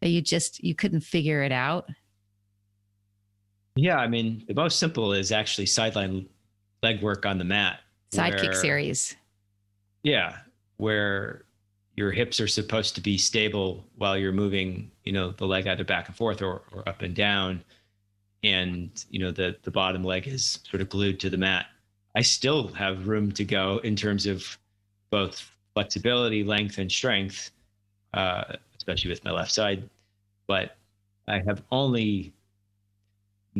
that 0.00 0.10
you 0.10 0.20
just 0.20 0.62
you 0.62 0.74
couldn't 0.74 1.00
figure 1.00 1.42
it 1.42 1.52
out? 1.52 1.88
Yeah, 3.78 3.98
I 3.98 4.08
mean, 4.08 4.42
the 4.48 4.54
most 4.54 4.80
simple 4.80 5.12
is 5.12 5.30
actually 5.30 5.66
sideline 5.66 6.28
leg 6.82 7.00
work 7.00 7.24
on 7.24 7.38
the 7.38 7.44
mat. 7.44 7.78
Sidekick 8.10 8.42
where, 8.42 8.52
series. 8.54 9.14
Yeah, 10.02 10.38
where 10.78 11.44
your 11.94 12.10
hips 12.10 12.40
are 12.40 12.48
supposed 12.48 12.96
to 12.96 13.00
be 13.00 13.16
stable 13.16 13.84
while 13.94 14.18
you're 14.18 14.32
moving, 14.32 14.90
you 15.04 15.12
know, 15.12 15.30
the 15.30 15.46
leg 15.46 15.68
either 15.68 15.84
back 15.84 16.08
and 16.08 16.16
forth 16.16 16.42
or, 16.42 16.62
or 16.72 16.88
up 16.88 17.02
and 17.02 17.14
down. 17.14 17.62
And, 18.42 18.90
you 19.10 19.20
know, 19.20 19.30
the, 19.30 19.56
the 19.62 19.70
bottom 19.70 20.02
leg 20.02 20.26
is 20.26 20.58
sort 20.68 20.80
of 20.80 20.88
glued 20.88 21.20
to 21.20 21.30
the 21.30 21.38
mat. 21.38 21.66
I 22.16 22.22
still 22.22 22.72
have 22.72 23.06
room 23.06 23.30
to 23.30 23.44
go 23.44 23.78
in 23.84 23.94
terms 23.94 24.26
of 24.26 24.58
both 25.10 25.52
flexibility, 25.74 26.42
length, 26.42 26.78
and 26.78 26.90
strength, 26.90 27.52
uh, 28.12 28.56
especially 28.76 29.10
with 29.10 29.22
my 29.24 29.30
left 29.30 29.52
side. 29.52 29.88
But 30.48 30.76
I 31.28 31.38
have 31.46 31.62
only 31.70 32.32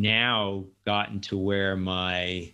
now 0.01 0.65
gotten 0.87 1.21
to 1.21 1.37
where 1.37 1.77
my 1.77 2.53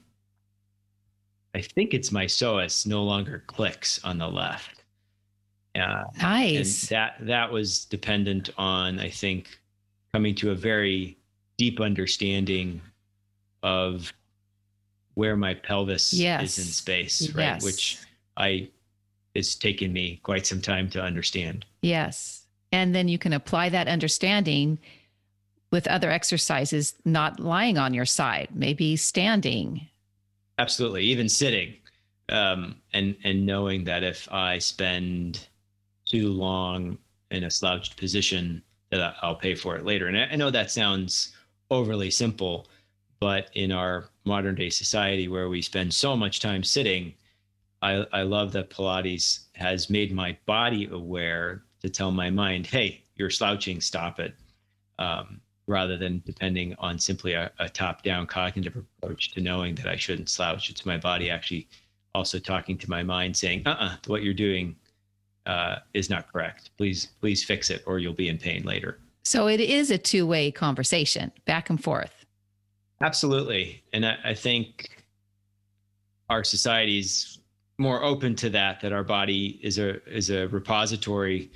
I 1.56 1.60
think 1.60 1.94
it's 1.94 2.10
my 2.10 2.24
psoas 2.24 2.84
no 2.86 3.04
longer 3.04 3.44
clicks 3.46 4.02
on 4.04 4.18
the 4.18 4.26
left. 4.26 4.82
Uh, 5.76 6.04
nice. 6.20 6.88
that 6.88 7.16
that 7.20 7.50
was 7.50 7.84
dependent 7.84 8.50
on 8.56 8.98
I 9.00 9.10
think 9.10 9.58
coming 10.12 10.34
to 10.36 10.50
a 10.50 10.54
very 10.54 11.18
deep 11.58 11.80
understanding 11.80 12.80
of 13.62 14.12
where 15.14 15.36
my 15.36 15.54
pelvis 15.54 16.12
yes. 16.12 16.42
is 16.42 16.58
in 16.58 16.72
space, 16.72 17.30
right? 17.34 17.44
Yes. 17.44 17.64
Which 17.64 17.98
I 18.36 18.68
it's 19.34 19.54
taken 19.56 19.92
me 19.92 20.20
quite 20.22 20.46
some 20.46 20.60
time 20.60 20.88
to 20.90 21.02
understand. 21.02 21.64
Yes. 21.82 22.46
And 22.72 22.94
then 22.94 23.08
you 23.08 23.18
can 23.18 23.32
apply 23.32 23.68
that 23.70 23.88
understanding 23.88 24.78
with 25.74 25.88
other 25.88 26.08
exercises, 26.08 26.94
not 27.04 27.40
lying 27.40 27.78
on 27.78 27.92
your 27.92 28.06
side, 28.06 28.46
maybe 28.54 28.94
standing, 28.94 29.88
Absolutely, 30.58 31.02
even 31.02 31.28
sitting, 31.28 31.74
um, 32.28 32.76
and 32.92 33.16
and 33.24 33.44
knowing 33.44 33.82
that 33.82 34.04
if 34.04 34.28
I 34.30 34.58
spend 34.58 35.48
too 36.04 36.28
long 36.28 36.96
in 37.32 37.42
a 37.42 37.50
slouched 37.50 37.96
position, 37.96 38.62
that 38.90 39.16
I'll 39.20 39.34
pay 39.34 39.56
for 39.56 39.76
it 39.76 39.84
later. 39.84 40.06
And 40.06 40.16
I, 40.16 40.26
I 40.30 40.36
know 40.36 40.52
that 40.52 40.70
sounds 40.70 41.34
overly 41.72 42.08
simple, 42.08 42.68
but 43.18 43.50
in 43.54 43.72
our 43.72 44.04
modern 44.24 44.54
day 44.54 44.70
society 44.70 45.26
where 45.26 45.48
we 45.48 45.60
spend 45.60 45.92
so 45.92 46.16
much 46.16 46.38
time 46.38 46.62
sitting, 46.62 47.14
I, 47.82 48.06
I 48.12 48.22
love 48.22 48.52
that 48.52 48.70
Pilates 48.70 49.46
has 49.54 49.90
made 49.90 50.14
my 50.14 50.38
body 50.46 50.86
aware 50.92 51.64
to 51.82 51.88
tell 51.88 52.12
my 52.12 52.30
mind, 52.30 52.64
hey, 52.68 53.02
you're 53.16 53.28
slouching, 53.28 53.80
stop 53.80 54.20
it. 54.20 54.34
Um, 55.00 55.40
rather 55.66 55.96
than 55.96 56.22
depending 56.26 56.74
on 56.78 56.98
simply 56.98 57.32
a, 57.32 57.50
a 57.58 57.68
top 57.68 58.02
down 58.02 58.26
cognitive 58.26 58.76
approach 58.76 59.32
to 59.32 59.40
knowing 59.40 59.74
that 59.76 59.86
I 59.86 59.96
shouldn't 59.96 60.28
slouch. 60.28 60.70
It's 60.70 60.84
my 60.84 60.98
body 60.98 61.30
actually 61.30 61.68
also 62.14 62.38
talking 62.38 62.78
to 62.78 62.90
my 62.90 63.02
mind 63.02 63.36
saying, 63.36 63.62
uh 63.66 63.70
uh-uh, 63.70 63.84
uh 63.84 63.96
what 64.06 64.22
you're 64.22 64.34
doing 64.34 64.76
uh, 65.46 65.76
is 65.94 66.10
not 66.10 66.30
correct. 66.32 66.70
Please, 66.76 67.08
please 67.20 67.44
fix 67.44 67.70
it 67.70 67.82
or 67.86 67.98
you'll 67.98 68.12
be 68.12 68.28
in 68.28 68.38
pain 68.38 68.62
later. 68.64 68.98
So 69.24 69.48
it 69.48 69.60
is 69.60 69.90
a 69.90 69.98
two 69.98 70.26
way 70.26 70.50
conversation 70.50 71.32
back 71.46 71.70
and 71.70 71.82
forth. 71.82 72.24
Absolutely. 73.00 73.82
And 73.92 74.06
I, 74.06 74.16
I 74.24 74.34
think 74.34 75.04
our 76.28 76.44
society's 76.44 77.38
more 77.78 78.02
open 78.04 78.36
to 78.36 78.50
that, 78.50 78.80
that 78.80 78.92
our 78.92 79.02
body 79.02 79.58
is 79.62 79.78
a, 79.78 80.02
is 80.08 80.30
a 80.30 80.46
repository 80.48 81.50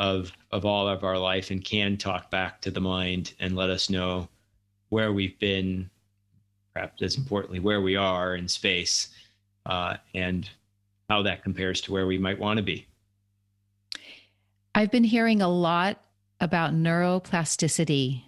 of 0.00 0.32
of 0.50 0.64
all 0.64 0.88
of 0.88 1.04
our 1.04 1.18
life 1.18 1.50
and 1.50 1.62
can 1.62 1.96
talk 1.96 2.30
back 2.30 2.62
to 2.62 2.70
the 2.70 2.80
mind 2.80 3.34
and 3.38 3.54
let 3.54 3.68
us 3.68 3.90
know 3.90 4.26
where 4.88 5.12
we've 5.12 5.38
been 5.38 5.88
perhaps 6.72 7.02
as 7.02 7.16
importantly 7.16 7.60
where 7.60 7.82
we 7.82 7.96
are 7.96 8.34
in 8.34 8.48
space 8.48 9.08
uh, 9.66 9.96
and 10.14 10.48
how 11.10 11.22
that 11.22 11.42
compares 11.42 11.82
to 11.82 11.92
where 11.92 12.06
we 12.06 12.16
might 12.16 12.38
want 12.38 12.56
to 12.56 12.62
be. 12.62 12.86
I've 14.74 14.90
been 14.90 15.04
hearing 15.04 15.42
a 15.42 15.48
lot 15.48 16.00
about 16.40 16.72
neuroplasticity. 16.72 18.22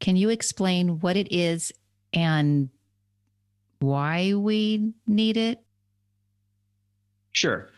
Can 0.00 0.16
you 0.16 0.28
explain 0.28 1.00
what 1.00 1.16
it 1.16 1.32
is 1.34 1.72
and 2.12 2.68
why 3.78 4.34
we 4.34 4.92
need 5.06 5.38
it? 5.38 5.64
Sure 7.32 7.70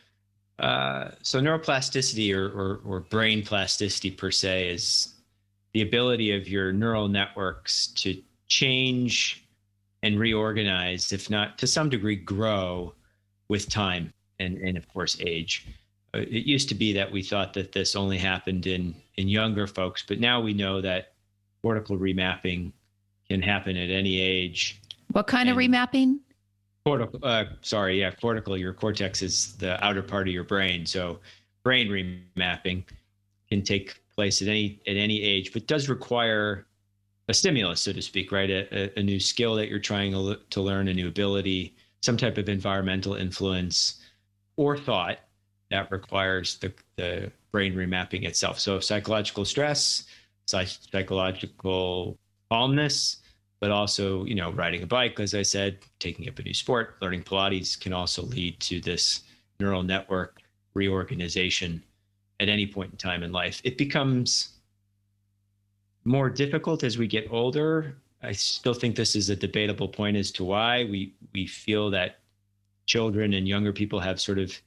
uh, 0.61 1.11
so 1.23 1.41
neuroplasticity 1.41 2.35
or, 2.35 2.47
or, 2.49 2.81
or 2.85 3.01
brain 3.01 3.45
plasticity 3.45 4.11
per 4.11 4.31
se 4.31 4.69
is 4.69 5.15
the 5.73 5.83
ability 5.83 6.33
of 6.37 6.49
your 6.49 6.73
neural 6.73 7.09
networks 7.09 7.89
to 7.89 8.21
change 8.49 9.45
and 10.03 10.19
reorganize, 10.19 11.13
if 11.13 11.31
not 11.31 11.59
to 11.59 11.67
some 11.67 11.89
degree 11.89 12.17
grow 12.17 12.93
with 13.49 13.69
time 13.69 14.13
and, 14.39 14.59
and 14.59 14.77
of 14.77 14.89
course 14.89 15.17
age. 15.21 15.67
Uh, 16.15 16.19
it 16.19 16.45
used 16.47 16.69
to 16.69 16.75
be 16.75 16.93
that 16.93 17.11
we 17.11 17.23
thought 17.23 17.55
that 17.55 17.73
this 17.73 17.97
only 17.97 18.19
happened 18.19 18.67
in, 18.67 18.95
in 19.17 19.29
younger 19.29 19.67
folks, 19.67 20.05
but 20.07 20.21
now 20.21 20.41
we 20.41 20.53
know 20.53 20.81
that 20.81 21.13
cortical 21.63 21.97
remapping 21.97 22.73
can 23.29 23.41
happen 23.41 23.77
at 23.77 23.91
any 23.91 24.21
age. 24.21 24.81
What 25.13 25.27
kind 25.27 25.49
and, 25.49 25.59
of 25.59 25.65
remapping? 25.65 26.19
Cortical 26.85 27.21
uh, 27.23 27.45
sorry 27.63 28.01
yeah 28.01 28.11
cortical 28.11 28.57
your 28.57 28.73
cortex 28.73 29.23
is 29.23 29.57
the 29.57 29.83
outer 29.85 30.03
part 30.03 30.27
of 30.27 30.35
your 30.35 30.45
brain 30.45 30.87
so 30.87 31.19
brain 31.63 31.89
remapping 31.89 32.83
can 33.49 33.63
take 33.63 34.01
place 34.15 34.41
at 34.43 34.49
any 34.49 34.81
at 34.87 34.97
any 34.97 35.23
age 35.23 35.53
but 35.53 35.67
does 35.67 35.89
require 35.89 36.67
a 37.29 37.35
stimulus 37.35 37.81
so 37.81 37.93
to 37.93 38.03
speak 38.03 38.33
right? 38.33 38.51
A, 38.51 38.99
a 38.99 39.03
new 39.03 39.21
skill 39.21 39.55
that 39.55 39.69
you're 39.69 39.79
trying 39.79 40.13
to 40.51 40.61
learn 40.61 40.89
a 40.89 40.95
new 40.95 41.09
ability 41.09 41.75
some 42.03 42.17
type 42.17 42.39
of 42.39 42.49
environmental 42.49 43.15
influence 43.15 44.01
or 44.57 44.77
thought 44.77 45.19
that 45.71 45.91
requires 45.93 46.59
the, 46.59 46.73
the 46.97 47.31
brain 47.53 47.75
remapping 47.75 48.25
itself. 48.25 48.59
So 48.59 48.81
psychological 48.81 49.45
stress 49.45 50.05
psychological 50.47 52.19
calmness 52.51 53.19
but 53.61 53.71
also 53.71 54.25
you 54.25 54.35
know 54.35 54.51
riding 54.53 54.83
a 54.83 54.87
bike 54.87 55.21
as 55.21 55.35
i 55.35 55.43
said 55.43 55.79
taking 55.99 56.29
up 56.29 56.39
a 56.39 56.43
new 56.43 56.55
sport 56.55 56.97
learning 57.01 57.23
pilates 57.23 57.79
can 57.79 57.93
also 57.93 58.23
lead 58.23 58.59
to 58.59 58.81
this 58.81 59.23
neural 59.61 59.83
network 59.83 60.41
reorganization 60.75 61.83
at 62.41 62.49
any 62.49 62.67
point 62.67 62.91
in 62.91 62.97
time 62.97 63.23
in 63.23 63.33
life. 63.33 63.61
It 63.65 63.79
becomes 63.79 64.55
more 66.05 66.31
difficult 66.31 66.83
as 66.83 66.99
we 66.99 67.07
get 67.07 67.29
older. 67.31 67.97
I 68.23 68.33
still 68.33 68.75
think 68.75 68.97
this 68.97 69.15
is 69.15 69.31
a 69.31 69.37
debatable 69.37 69.89
point 69.89 70.17
as 70.17 70.31
to 70.33 70.45
why 70.45 70.85
we 70.85 71.15
we 71.33 71.47
feel 71.47 71.91
that 71.91 72.19
children 72.87 73.35
and 73.35 73.47
younger 73.47 73.73
people 73.73 74.01
have 74.01 74.21
sort 74.21 74.39
of 74.39 74.59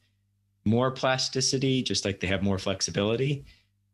more 0.66 0.92
plasticity 0.92 1.84
just 1.84 2.06
like 2.06 2.22
they 2.22 2.28
have 2.28 2.42
more 2.42 2.58
flexibility 2.58 3.44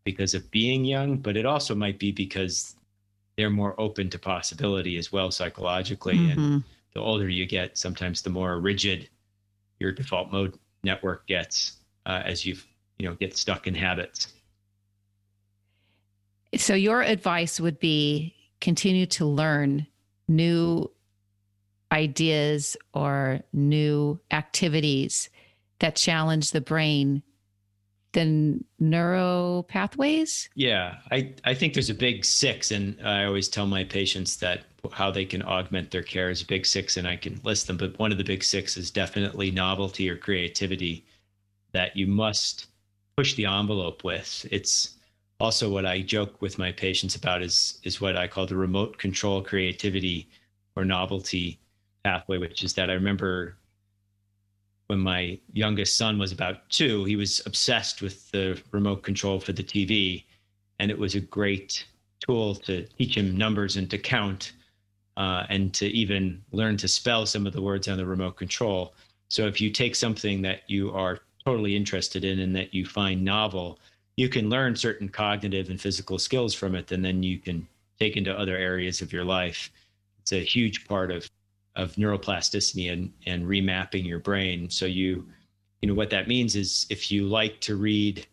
because 0.04 0.36
of 0.36 0.52
being 0.52 0.86
young 0.86 1.18
but 1.18 1.36
it 1.36 1.46
also 1.48 1.74
might 1.74 1.98
be 1.98 2.12
because 2.12 2.76
they're 3.40 3.50
more 3.50 3.80
open 3.80 4.10
to 4.10 4.20
possibility 4.20 4.98
as 4.98 5.14
well 5.14 5.32
psychologically. 5.32 6.18
Mm-hmm. 6.18 6.40
And 6.42 6.64
the 6.94 7.00
older 7.00 7.30
you 7.30 7.46
get, 7.46 7.78
sometimes 7.78 8.22
the 8.22 8.30
more 8.30 8.60
rigid 8.60 9.08
your 9.80 9.94
default 9.94 10.30
mode 10.30 10.60
network 10.84 11.26
gets 11.26 11.78
uh, 12.06 12.22
as 12.26 12.46
you 12.46 12.58
you 12.98 13.08
know 13.08 13.16
get 13.16 13.38
stuck 13.38 13.66
in 13.66 13.74
habits. 13.74 14.34
So 16.58 16.74
your 16.74 17.02
advice 17.02 17.62
would 17.62 17.80
be 17.80 18.36
continue 18.60 19.06
to 19.06 19.26
learn 19.26 19.88
new 20.28 20.92
ideas 21.94 22.76
or 22.94 23.40
new 23.54 24.20
activities 24.32 25.30
that 25.80 25.96
challenge 25.96 26.52
the 26.52 26.60
brain 26.60 27.24
the 28.14 28.60
neuro 28.80 29.66
pathways? 29.68 30.50
Yeah, 30.56 30.98
I, 31.12 31.34
I 31.46 31.54
think 31.54 31.74
there's 31.74 31.90
a 31.90 31.96
big 31.96 32.26
six, 32.26 32.72
and 32.72 33.00
I 33.06 33.26
always 33.26 33.48
tell 33.48 33.68
my 33.68 33.84
patients 33.84 34.38
that 34.38 34.64
how 34.92 35.12
they 35.12 35.26
can 35.26 35.44
augment 35.44 35.92
their 35.92 36.04
care 36.04 36.30
is 36.30 36.42
a 36.42 36.46
big 36.46 36.66
six, 36.66 36.98
and 36.98 37.08
I 37.08 37.16
can 37.16 37.40
list 37.44 37.68
them. 37.68 37.78
But 37.78 38.00
one 38.00 38.12
of 38.12 38.18
the 38.18 38.24
big 38.24 38.44
six 38.44 38.78
is 38.78 38.92
definitely 38.92 39.52
novelty 39.52 40.10
or 40.10 40.16
creativity 40.16 41.06
that 41.72 41.96
you 41.96 42.08
must 42.08 42.68
push 43.18 43.36
the 43.36 43.46
envelope 43.46 44.04
with. 44.04 44.46
It's 44.50 44.98
also 45.40 45.70
what 45.70 45.86
I 45.86 46.02
joke 46.02 46.42
with 46.42 46.58
my 46.58 46.72
patients 46.72 47.16
about 47.16 47.42
is 47.42 47.80
is 47.84 48.02
what 48.02 48.18
I 48.18 48.28
call 48.28 48.46
the 48.46 48.56
remote 48.56 48.98
control 48.98 49.42
creativity 49.42 50.30
or 50.76 50.86
novelty 50.86 51.60
pathway, 52.04 52.38
which 52.38 52.64
is 52.64 52.74
that 52.74 52.90
I 52.90 52.94
remember 52.94 53.58
when 54.90 55.00
my 55.00 55.38
youngest 55.54 55.98
son 55.98 56.18
was 56.18 56.32
about 56.32 56.68
two, 56.70 57.06
he 57.06 57.16
was 57.16 57.44
obsessed 57.46 58.02
with 58.02 58.30
the 58.32 58.60
remote 58.72 59.04
control 59.04 59.40
for 59.40 59.54
the 59.54 59.64
TV. 59.64 60.24
And 60.80 60.90
it 60.90 60.98
was 60.98 61.14
a 61.14 61.22
great 61.22 61.86
tool 62.20 62.56
to 62.56 62.88
teach 62.98 63.16
him 63.16 63.38
numbers 63.38 63.78
and 63.78 63.88
to 63.92 64.00
count 64.00 64.54
uh, 65.16 65.44
and 65.50 65.72
to 65.76 65.86
even 65.90 66.44
learn 66.52 66.76
to 66.78 66.88
spell 66.88 67.28
some 67.28 67.46
of 67.46 67.54
the 67.54 67.62
words 67.62 67.88
on 67.88 67.98
the 67.98 68.06
remote 68.06 68.36
control. 68.36 68.96
So 69.30 69.46
if 69.46 69.62
you 69.62 69.70
take 69.70 69.96
something 69.96 70.42
that 70.42 70.62
you 70.66 70.92
are 70.92 71.20
totally 71.46 71.76
interested 71.76 72.26
in 72.26 72.40
and 72.40 72.56
that 72.56 72.74
you 72.74 72.88
find 72.88 73.24
novel, 73.24 73.78
you 74.18 74.28
can 74.28 74.50
learn 74.50 74.76
certain 74.76 75.08
cognitive 75.08 75.70
and 75.70 75.80
physical 75.80 76.18
skills 76.18 76.56
from 76.56 76.74
it, 76.74 76.92
and 76.92 77.06
then 77.06 77.22
you 77.22 77.38
can 77.38 77.68
take 78.00 78.18
into 78.18 78.36
other 78.36 78.58
areas 78.58 79.02
of 79.02 79.14
your 79.14 79.24
life. 79.24 79.70
It's 80.20 80.34
a 80.34 80.44
huge 80.44 80.88
part 80.88 81.12
of 81.12 81.30
of 81.80 81.96
neuroplasticity 81.96 82.92
and 82.92 83.12
and 83.26 83.46
remapping 83.46 84.06
your 84.06 84.20
brain. 84.20 84.70
So 84.70 84.86
you 84.86 85.26
you 85.82 85.88
know 85.88 85.96
what 85.96 86.10
that 86.10 86.28
means 86.28 86.56
is 86.56 86.86
if 86.90 87.12
you 87.12 87.26
like 87.26 87.60
to 87.62 87.76
read 87.76 88.28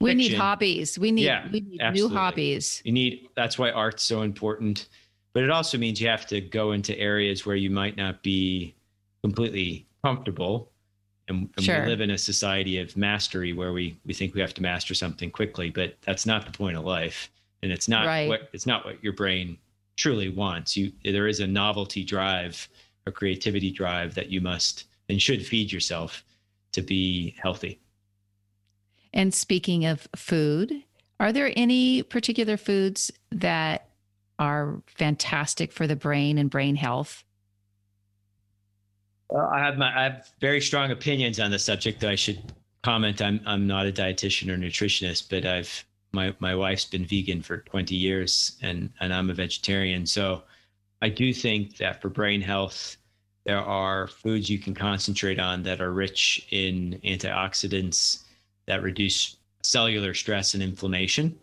we 0.00 0.10
fiction, 0.10 0.32
need 0.32 0.38
hobbies. 0.38 0.98
We 0.98 1.12
need, 1.12 1.24
yeah, 1.24 1.48
we 1.52 1.60
need 1.60 1.80
new 1.92 2.08
hobbies. 2.08 2.82
You 2.84 2.92
need 2.92 3.28
that's 3.36 3.58
why 3.58 3.70
art's 3.70 4.02
so 4.02 4.22
important. 4.22 4.88
But 5.32 5.44
it 5.44 5.50
also 5.50 5.78
means 5.78 6.00
you 6.00 6.08
have 6.08 6.26
to 6.26 6.40
go 6.40 6.72
into 6.72 6.98
areas 6.98 7.46
where 7.46 7.56
you 7.56 7.70
might 7.70 7.96
not 7.96 8.22
be 8.22 8.74
completely 9.22 9.86
comfortable. 10.04 10.70
And, 11.28 11.48
and 11.56 11.64
sure. 11.64 11.82
we 11.82 11.86
live 11.86 12.00
in 12.00 12.10
a 12.10 12.18
society 12.18 12.78
of 12.78 12.96
mastery 12.96 13.52
where 13.52 13.72
we 13.72 13.96
we 14.04 14.12
think 14.12 14.34
we 14.34 14.40
have 14.40 14.54
to 14.54 14.62
master 14.62 14.94
something 14.94 15.30
quickly, 15.30 15.70
but 15.70 15.96
that's 16.02 16.26
not 16.26 16.46
the 16.46 16.52
point 16.52 16.76
of 16.76 16.84
life. 16.84 17.30
And 17.62 17.70
it's 17.72 17.88
not 17.88 18.06
right. 18.06 18.28
what 18.28 18.50
it's 18.52 18.66
not 18.66 18.84
what 18.84 19.02
your 19.02 19.12
brain 19.12 19.56
truly 19.96 20.28
wants. 20.28 20.76
You 20.76 20.92
there 21.04 21.28
is 21.28 21.40
a 21.40 21.46
novelty 21.46 22.04
drive 22.04 22.68
a 23.06 23.12
creativity 23.12 23.70
drive 23.70 24.14
that 24.14 24.30
you 24.30 24.40
must 24.40 24.84
and 25.08 25.20
should 25.20 25.44
feed 25.44 25.72
yourself 25.72 26.24
to 26.72 26.82
be 26.82 27.34
healthy. 27.40 27.80
And 29.12 29.34
speaking 29.34 29.84
of 29.84 30.08
food, 30.16 30.84
are 31.20 31.32
there 31.32 31.52
any 31.54 32.02
particular 32.02 32.56
foods 32.56 33.10
that 33.30 33.88
are 34.38 34.82
fantastic 34.86 35.72
for 35.72 35.86
the 35.86 35.96
brain 35.96 36.38
and 36.38 36.50
brain 36.50 36.76
health? 36.76 37.24
Well, 39.28 39.48
I 39.52 39.60
have 39.60 39.78
my 39.78 39.96
I 39.96 40.04
have 40.04 40.30
very 40.40 40.60
strong 40.60 40.90
opinions 40.90 41.40
on 41.40 41.50
the 41.50 41.58
subject 41.58 42.00
that 42.00 42.10
I 42.10 42.16
should 42.16 42.40
comment. 42.82 43.22
I'm 43.22 43.40
I'm 43.46 43.66
not 43.66 43.86
a 43.86 43.92
dietitian 43.92 44.50
or 44.50 44.56
nutritionist, 44.56 45.28
but 45.30 45.46
I've 45.46 45.84
my 46.12 46.34
my 46.38 46.54
wife's 46.54 46.84
been 46.84 47.06
vegan 47.06 47.42
for 47.42 47.58
20 47.58 47.94
years 47.94 48.56
and 48.62 48.90
and 49.00 49.12
I'm 49.12 49.30
a 49.30 49.34
vegetarian. 49.34 50.06
So 50.06 50.42
I 51.02 51.08
do 51.08 51.34
think 51.34 51.76
that 51.78 52.00
for 52.00 52.08
brain 52.08 52.40
health, 52.40 52.96
there 53.44 53.58
are 53.58 54.06
foods 54.06 54.48
you 54.48 54.60
can 54.60 54.72
concentrate 54.72 55.40
on 55.40 55.64
that 55.64 55.80
are 55.80 55.92
rich 55.92 56.46
in 56.52 57.00
antioxidants 57.04 58.22
that 58.66 58.82
reduce 58.82 59.36
cellular 59.64 60.14
stress 60.14 60.54
and 60.54 60.62
inflammation. 60.62 61.36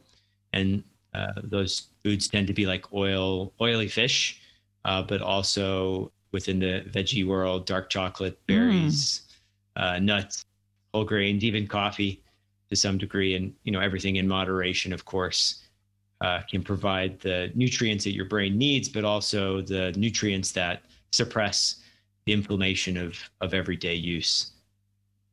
And 0.54 0.82
uh, 1.13 1.34
those 1.43 1.89
foods 2.04 2.30
tend 2.30 2.48
to 2.48 2.54
be 2.54 2.65
like 2.65 2.93
oil, 2.93 3.52
oily 3.60 3.89
fish, 3.89 4.41
uh, 4.86 5.04
but 5.04 5.22
also 5.22 6.10
within 6.32 6.60
the 6.60 6.86
veggie 6.88 7.28
world, 7.28 7.65
dark 7.65 7.89
chocolate, 7.89 8.39
berries, 8.48 9.24
mm. 9.78 9.84
uh, 9.84 10.00
nuts, 10.00 10.45
whole 10.93 11.04
grains, 11.04 11.43
even 11.43 11.67
coffee 11.67 12.24
to 12.69 12.78
some 12.78 12.98
degree, 12.98 13.36
and 13.36 13.54
you 13.63 13.74
know 13.74 13.82
everything 13.82 14.15
in 14.15 14.28
moderation, 14.28 14.93
of 14.93 15.04
course 15.04 15.68
uh, 16.21 16.41
can 16.49 16.63
provide 16.63 17.19
the 17.19 17.51
nutrients 17.55 18.03
that 18.03 18.13
your 18.13 18.25
brain 18.25 18.58
needs, 18.58 18.89
but 18.89 19.03
also 19.03 19.62
the 19.62 19.91
nutrients 19.93 20.51
that 20.51 20.84
suppress 21.12 21.82
the 22.25 22.34
inflammation 22.34 22.97
of, 22.97 23.17
of 23.41 23.53
everyday 23.53 23.95
use. 23.95 24.51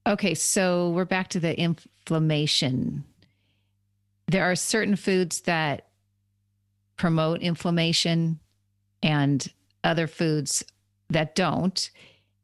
Okay, 0.07 0.35
so 0.35 0.90
we're 0.90 1.05
back 1.05 1.29
to 1.29 1.40
the 1.40 1.59
inflammation. 1.59 3.05
There 4.29 4.44
are 4.44 4.55
certain 4.55 4.96
foods 4.96 5.40
that 5.42 5.88
promote 6.96 7.42
inflammation 7.42 8.38
and 9.03 9.53
other 9.85 10.07
foods 10.07 10.64
that 11.11 11.35
don't. 11.35 11.90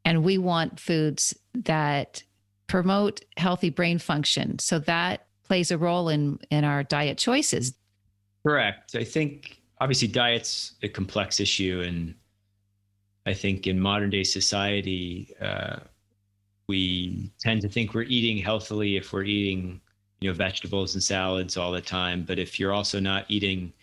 And 0.05 0.23
we 0.23 0.37
want 0.37 0.79
foods 0.79 1.35
that 1.53 2.23
promote 2.67 3.21
healthy 3.37 3.69
brain 3.69 3.99
function. 3.99 4.59
So 4.59 4.79
that 4.79 5.27
plays 5.43 5.71
a 5.71 5.77
role 5.77 6.09
in, 6.09 6.39
in 6.49 6.63
our 6.63 6.83
diet 6.83 7.17
choices. 7.17 7.73
Correct. 8.45 8.95
I 8.95 9.03
think 9.03 9.61
obviously 9.79 10.07
diet's 10.07 10.75
a 10.83 10.89
complex 10.89 11.39
issue, 11.39 11.81
and 11.85 12.13
I 13.25 13.33
think 13.33 13.67
in 13.67 13.79
modern 13.79 14.09
day 14.09 14.23
society, 14.23 15.33
uh, 15.41 15.79
we 16.67 17.31
tend 17.39 17.61
to 17.61 17.69
think 17.69 17.93
we're 17.93 18.03
eating 18.03 18.37
healthily 18.37 18.97
if 18.97 19.13
we're 19.13 19.23
eating, 19.23 19.79
you 20.19 20.29
know, 20.29 20.33
vegetables 20.35 20.93
and 20.93 21.03
salads 21.03 21.57
all 21.57 21.71
the 21.71 21.81
time. 21.81 22.23
But 22.23 22.39
if 22.39 22.59
you're 22.59 22.73
also 22.73 22.99
not 22.99 23.25
eating 23.29 23.73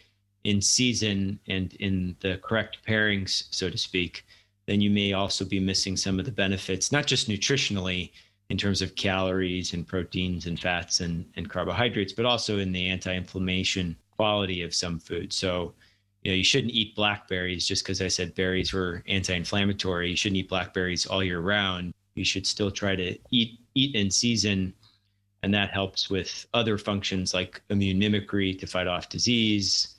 in 0.44 0.60
season 0.60 1.38
and 1.48 1.74
in 1.74 2.16
the 2.20 2.38
correct 2.38 2.78
pairings, 2.86 3.44
so 3.50 3.70
to 3.70 3.78
speak, 3.78 4.24
then 4.66 4.80
you 4.80 4.90
may 4.90 5.12
also 5.12 5.44
be 5.44 5.60
missing 5.60 5.96
some 5.96 6.18
of 6.18 6.24
the 6.24 6.32
benefits, 6.32 6.92
not 6.92 7.06
just 7.06 7.28
nutritionally 7.28 8.10
in 8.50 8.56
terms 8.56 8.82
of 8.82 8.94
calories 8.96 9.74
and 9.74 9.86
proteins 9.86 10.46
and 10.46 10.58
fats 10.60 11.00
and, 11.00 11.24
and 11.36 11.48
carbohydrates, 11.50 12.12
but 12.12 12.26
also 12.26 12.58
in 12.58 12.72
the 12.72 12.88
anti-inflammation 12.88 13.96
quality 14.20 14.60
of 14.60 14.74
some 14.74 14.98
food. 14.98 15.32
So, 15.32 15.72
you 16.20 16.30
know, 16.30 16.36
you 16.36 16.44
shouldn't 16.44 16.74
eat 16.74 16.94
blackberries 16.94 17.66
just 17.66 17.82
because 17.82 18.02
I 18.02 18.08
said 18.08 18.34
berries 18.34 18.70
were 18.70 19.02
anti-inflammatory. 19.08 20.10
You 20.10 20.16
shouldn't 20.16 20.36
eat 20.36 20.50
blackberries 20.50 21.06
all 21.06 21.24
year 21.24 21.40
round. 21.40 21.94
You 22.16 22.24
should 22.26 22.46
still 22.46 22.70
try 22.70 22.94
to 22.96 23.18
eat 23.30 23.60
eat 23.74 23.94
in 23.94 24.10
season, 24.10 24.74
and 25.42 25.54
that 25.54 25.70
helps 25.70 26.10
with 26.10 26.46
other 26.52 26.76
functions 26.76 27.32
like 27.32 27.62
immune 27.70 27.98
mimicry 27.98 28.52
to 28.56 28.66
fight 28.66 28.86
off 28.86 29.08
disease, 29.08 29.96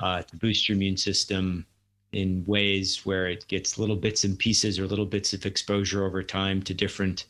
uh, 0.00 0.20
to 0.20 0.36
boost 0.36 0.68
your 0.68 0.76
immune 0.76 0.98
system 0.98 1.64
in 2.12 2.44
ways 2.46 3.06
where 3.06 3.26
it 3.26 3.48
gets 3.48 3.78
little 3.78 3.96
bits 3.96 4.24
and 4.24 4.38
pieces 4.38 4.78
or 4.78 4.86
little 4.86 5.06
bits 5.06 5.32
of 5.32 5.46
exposure 5.46 6.04
over 6.04 6.22
time 6.22 6.60
to 6.60 6.74
different 6.74 7.24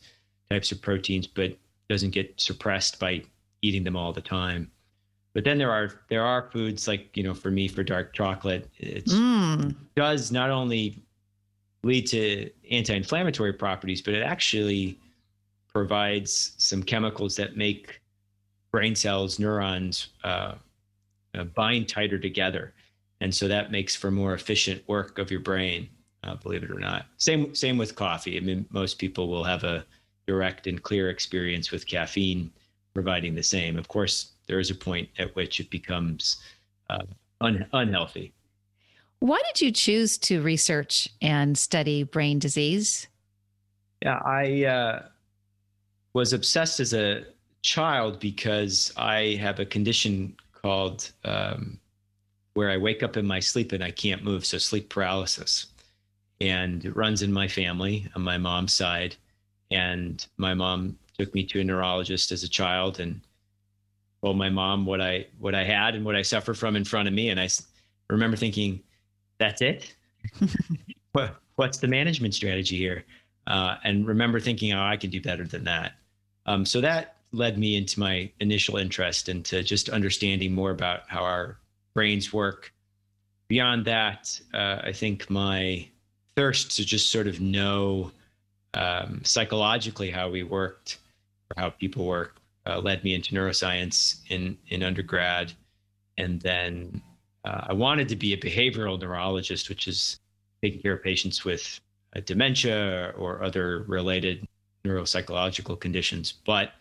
types 0.49 0.73
of 0.73 0.81
proteins, 0.81 1.25
but 1.25 1.57
doesn't 1.87 2.09
get 2.09 2.33
suppressed 2.35 2.99
by 2.99 3.23
eating 3.61 3.85
them 3.85 3.95
all 3.95 4.11
the 4.11 4.27
time. 4.39 4.69
But 5.33 5.43
then 5.43 5.57
there 5.57 5.71
are 5.71 5.91
there 6.09 6.23
are 6.23 6.49
foods 6.51 6.87
like 6.87 7.15
you 7.17 7.23
know 7.23 7.33
for 7.33 7.49
me 7.49 7.67
for 7.67 7.83
dark 7.83 8.13
chocolate 8.13 8.69
it 8.77 9.05
mm. 9.05 9.75
does 9.95 10.31
not 10.31 10.51
only 10.51 11.03
lead 11.83 12.07
to 12.07 12.49
anti-inflammatory 12.71 13.53
properties, 13.53 14.01
but 14.01 14.13
it 14.13 14.21
actually 14.21 14.97
provides 15.67 16.53
some 16.57 16.81
chemicals 16.81 17.35
that 17.35 17.57
make 17.57 17.99
brain 18.71 18.95
cells, 18.95 19.37
neurons 19.37 20.09
uh, 20.23 20.55
uh, 21.35 21.43
bind 21.55 21.89
tighter 21.89 22.17
together, 22.17 22.73
and 23.19 23.33
so 23.33 23.47
that 23.47 23.71
makes 23.71 23.95
for 23.95 24.11
more 24.11 24.33
efficient 24.33 24.87
work 24.87 25.17
of 25.17 25.31
your 25.31 25.39
brain. 25.39 25.89
Uh, 26.23 26.35
believe 26.35 26.63
it 26.63 26.71
or 26.71 26.79
not. 26.79 27.07
Same 27.17 27.53
same 27.53 27.77
with 27.77 27.95
coffee. 27.95 28.37
I 28.37 28.39
mean, 28.39 28.65
most 28.69 28.97
people 28.97 29.27
will 29.27 29.43
have 29.43 29.63
a 29.63 29.85
direct 30.25 30.67
and 30.67 30.81
clear 30.81 31.09
experience 31.09 31.71
with 31.71 31.85
caffeine 31.85 32.49
providing 32.93 33.35
the 33.35 33.43
same. 33.43 33.77
Of 33.77 33.89
course, 33.89 34.32
there 34.47 34.59
is 34.59 34.69
a 34.69 34.75
point 34.75 35.09
at 35.17 35.35
which 35.35 35.59
it 35.59 35.69
becomes 35.69 36.37
uh, 36.89 37.05
un- 37.41 37.65
unhealthy. 37.73 38.33
Why 39.19 39.41
did 39.45 39.61
you 39.61 39.71
choose 39.71 40.17
to 40.19 40.41
research 40.41 41.07
and 41.21 41.57
study 41.57 42.03
brain 42.03 42.39
disease? 42.39 43.07
Yeah, 44.01 44.19
I 44.25 44.65
uh, 44.65 45.03
was 46.13 46.33
obsessed 46.33 46.81
as 46.81 46.93
a 46.93 47.23
child 47.61 48.19
because 48.19 48.91
I 48.97 49.37
have 49.39 49.59
a 49.59 49.65
condition 49.65 50.35
called 50.51 51.11
um, 51.23 51.79
where 52.53 52.69
I 52.69 52.77
wake 52.77 53.01
up 53.01 53.17
in 53.17 53.25
my 53.25 53.39
sleep 53.39 53.71
and 53.71 53.83
I 53.83 53.91
can't 53.91 54.23
move, 54.23 54.45
so 54.45 54.57
sleep 54.57 54.89
paralysis. 54.89 55.67
And 56.41 56.83
it 56.83 56.95
runs 56.95 57.21
in 57.21 57.31
my 57.31 57.47
family 57.47 58.09
on 58.15 58.21
my 58.21 58.37
mom's 58.37 58.73
side. 58.73 59.15
And 59.71 60.25
my 60.37 60.53
mom 60.53 60.97
took 61.17 61.33
me 61.33 61.45
to 61.45 61.61
a 61.61 61.63
neurologist 61.63 62.31
as 62.31 62.43
a 62.43 62.49
child 62.49 62.99
and 62.99 63.21
told 64.23 64.37
my 64.37 64.49
mom 64.49 64.85
what 64.85 65.01
I 65.01 65.27
what 65.39 65.53
I 65.53 65.65
had 65.65 65.95
and 65.95 66.05
what 66.05 66.15
I 66.15 66.21
suffered 66.21 66.57
from 66.57 66.75
in 66.75 66.85
front 66.85 67.07
of 67.07 67.13
me, 67.13 67.29
and 67.29 67.39
I 67.39 67.49
remember 68.09 68.37
thinking, 68.37 68.81
"That's 69.37 69.61
it. 69.61 69.93
what 71.11 71.35
what's 71.57 71.79
the 71.79 71.87
management 71.87 72.33
strategy 72.33 72.77
here?" 72.77 73.03
Uh, 73.47 73.75
and 73.83 74.07
remember 74.07 74.39
thinking, 74.39 74.71
"Oh, 74.71 74.81
I 74.81 74.95
can 74.95 75.09
do 75.09 75.21
better 75.21 75.45
than 75.45 75.65
that." 75.65 75.93
Um, 76.45 76.65
so 76.65 76.79
that 76.79 77.17
led 77.33 77.57
me 77.57 77.75
into 77.75 77.99
my 77.99 78.31
initial 78.39 78.77
interest 78.77 79.27
into 79.27 79.61
just 79.61 79.89
understanding 79.89 80.53
more 80.53 80.71
about 80.71 81.01
how 81.07 81.23
our 81.23 81.57
brains 81.93 82.31
work. 82.31 82.71
Beyond 83.49 83.85
that, 83.85 84.39
uh, 84.53 84.79
I 84.83 84.93
think 84.93 85.29
my 85.29 85.85
thirst 86.35 86.77
to 86.77 86.85
just 86.85 87.11
sort 87.11 87.27
of 87.27 87.41
know 87.41 88.11
um, 88.73 89.21
psychologically 89.25 90.09
how 90.11 90.29
we 90.29 90.43
worked 90.43 90.99
or 91.49 91.61
how 91.61 91.69
people 91.71 92.05
work 92.05 92.39
uh, 92.65 92.79
led 92.79 93.03
me 93.03 93.13
into 93.13 93.33
neuroscience 93.35 94.19
in 94.29 94.57
in 94.69 94.83
undergrad, 94.83 95.53
and 96.17 96.41
then 96.41 97.01
uh, 97.45 97.65
I 97.67 97.73
wanted 97.73 98.09
to 98.09 98.15
be 98.15 98.33
a 98.33 98.37
behavioral 98.37 98.99
neurologist, 98.99 99.69
which 99.69 99.87
is 99.87 100.19
taking 100.61 100.81
care 100.81 100.93
of 100.93 101.03
patients 101.03 101.43
with 101.43 101.79
uh, 102.15 102.21
dementia 102.25 103.13
or 103.17 103.43
other 103.43 103.83
related 103.87 104.47
neuropsychological 104.85 105.79
conditions. 105.79 106.33
But 106.45 106.73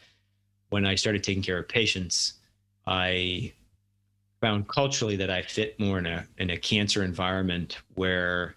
when 0.70 0.86
I 0.86 0.94
started 0.94 1.22
taking 1.22 1.42
care 1.42 1.58
of 1.58 1.68
patients, 1.68 2.34
I 2.86 3.52
found 4.40 4.68
culturally 4.68 5.16
that 5.16 5.30
I 5.30 5.42
fit 5.42 5.78
more 5.78 5.98
in 5.98 6.06
a 6.06 6.26
in 6.38 6.50
a 6.50 6.56
cancer 6.56 7.02
environment 7.02 7.78
where 7.94 8.56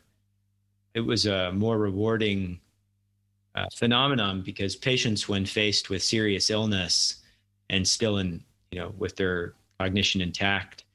it 0.93 1.01
was 1.01 1.25
a 1.25 1.51
more 1.51 1.77
rewarding 1.77 2.59
uh, 3.55 3.67
phenomenon 3.75 4.41
because 4.41 4.75
patients, 4.75 5.27
when 5.29 5.45
faced 5.45 5.89
with 5.89 6.03
serious 6.03 6.49
illness 6.49 7.23
and 7.69 7.87
still 7.87 8.17
in 8.17 8.43
you 8.71 8.79
know 8.79 8.93
with 8.97 9.15
their 9.15 9.53
cognition 9.79 10.21
intact, 10.21 10.85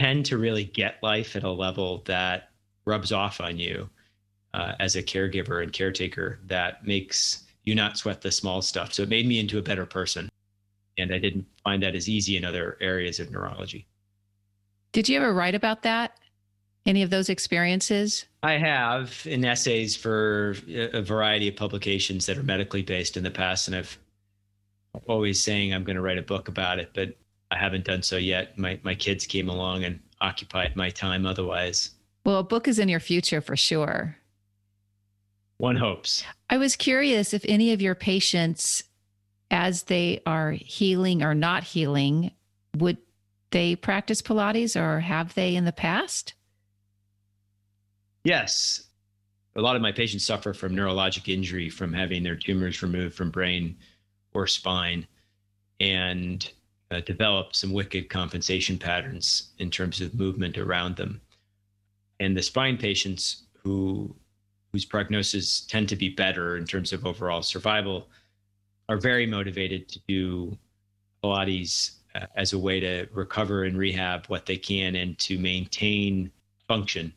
tend 0.00 0.26
to 0.26 0.38
really 0.38 0.64
get 0.64 1.02
life 1.02 1.36
at 1.36 1.44
a 1.44 1.50
level 1.50 2.02
that 2.06 2.50
rubs 2.84 3.12
off 3.12 3.40
on 3.40 3.58
you 3.58 3.88
uh, 4.54 4.72
as 4.80 4.96
a 4.96 5.02
caregiver 5.02 5.62
and 5.62 5.72
caretaker 5.72 6.40
that 6.46 6.84
makes 6.86 7.44
you 7.64 7.74
not 7.74 7.96
sweat 7.96 8.20
the 8.20 8.30
small 8.30 8.62
stuff. 8.62 8.92
So 8.92 9.02
it 9.02 9.08
made 9.08 9.26
me 9.26 9.38
into 9.38 9.58
a 9.58 9.62
better 9.62 9.86
person. 9.86 10.28
And 10.98 11.14
I 11.14 11.18
didn't 11.18 11.46
find 11.62 11.82
that 11.82 11.94
as 11.94 12.08
easy 12.08 12.36
in 12.36 12.44
other 12.44 12.76
areas 12.80 13.20
of 13.20 13.30
neurology. 13.30 13.86
Did 14.92 15.08
you 15.08 15.18
ever 15.18 15.32
write 15.32 15.54
about 15.54 15.82
that? 15.82 16.18
Any 16.84 17.02
of 17.02 17.10
those 17.10 17.28
experiences? 17.28 18.26
I 18.42 18.52
have 18.52 19.26
in 19.26 19.44
essays 19.44 19.96
for 19.96 20.56
a 20.68 21.02
variety 21.02 21.48
of 21.48 21.56
publications 21.56 22.26
that 22.26 22.38
are 22.38 22.42
medically 22.42 22.82
based 22.82 23.16
in 23.16 23.22
the 23.22 23.30
past. 23.30 23.68
And 23.68 23.76
I've 23.76 23.98
always 25.06 25.42
saying 25.42 25.74
I'm 25.74 25.84
going 25.84 25.96
to 25.96 26.02
write 26.02 26.18
a 26.18 26.22
book 26.22 26.48
about 26.48 26.78
it, 26.78 26.90
but 26.94 27.16
I 27.50 27.58
haven't 27.58 27.84
done 27.84 28.02
so 28.02 28.16
yet. 28.16 28.56
My, 28.56 28.80
my 28.82 28.94
kids 28.94 29.26
came 29.26 29.48
along 29.48 29.84
and 29.84 30.00
occupied 30.20 30.74
my 30.74 30.88
time 30.88 31.26
otherwise. 31.26 31.90
Well, 32.24 32.38
a 32.38 32.44
book 32.44 32.66
is 32.66 32.78
in 32.78 32.88
your 32.88 33.00
future 33.00 33.40
for 33.40 33.56
sure. 33.56 34.16
One 35.58 35.76
hopes. 35.76 36.24
I 36.48 36.56
was 36.56 36.76
curious 36.76 37.34
if 37.34 37.44
any 37.46 37.72
of 37.72 37.82
your 37.82 37.94
patients, 37.94 38.82
as 39.50 39.82
they 39.84 40.22
are 40.24 40.52
healing 40.52 41.22
or 41.22 41.34
not 41.34 41.64
healing, 41.64 42.30
would 42.78 42.96
they 43.50 43.76
practice 43.76 44.22
Pilates 44.22 44.80
or 44.80 45.00
have 45.00 45.34
they 45.34 45.56
in 45.56 45.66
the 45.66 45.72
past? 45.72 46.32
Yes. 48.24 48.84
A 49.56 49.60
lot 49.60 49.76
of 49.76 49.82
my 49.82 49.92
patients 49.92 50.24
suffer 50.24 50.52
from 50.54 50.76
neurologic 50.76 51.32
injury 51.32 51.68
from 51.70 51.92
having 51.92 52.22
their 52.22 52.36
tumors 52.36 52.82
removed 52.82 53.14
from 53.14 53.30
brain 53.30 53.76
or 54.32 54.46
spine 54.46 55.06
and 55.80 56.50
uh, 56.90 57.00
develop 57.00 57.54
some 57.54 57.72
wicked 57.72 58.08
compensation 58.08 58.78
patterns 58.78 59.50
in 59.58 59.70
terms 59.70 60.00
of 60.00 60.14
movement 60.14 60.58
around 60.58 60.96
them. 60.96 61.20
And 62.20 62.36
the 62.36 62.42
spine 62.42 62.76
patients 62.76 63.44
who 63.62 64.14
whose 64.72 64.84
prognosis 64.84 65.62
tend 65.62 65.88
to 65.88 65.96
be 65.96 66.08
better 66.08 66.56
in 66.56 66.64
terms 66.64 66.92
of 66.92 67.04
overall 67.04 67.42
survival 67.42 68.06
are 68.88 68.98
very 68.98 69.26
motivated 69.26 69.88
to 69.88 70.00
do 70.06 70.56
Pilates 71.24 71.96
uh, 72.14 72.26
as 72.36 72.52
a 72.52 72.58
way 72.58 72.78
to 72.78 73.08
recover 73.12 73.64
and 73.64 73.76
rehab 73.76 74.26
what 74.26 74.46
they 74.46 74.56
can 74.56 74.94
and 74.94 75.18
to 75.18 75.38
maintain 75.38 76.30
function 76.68 77.12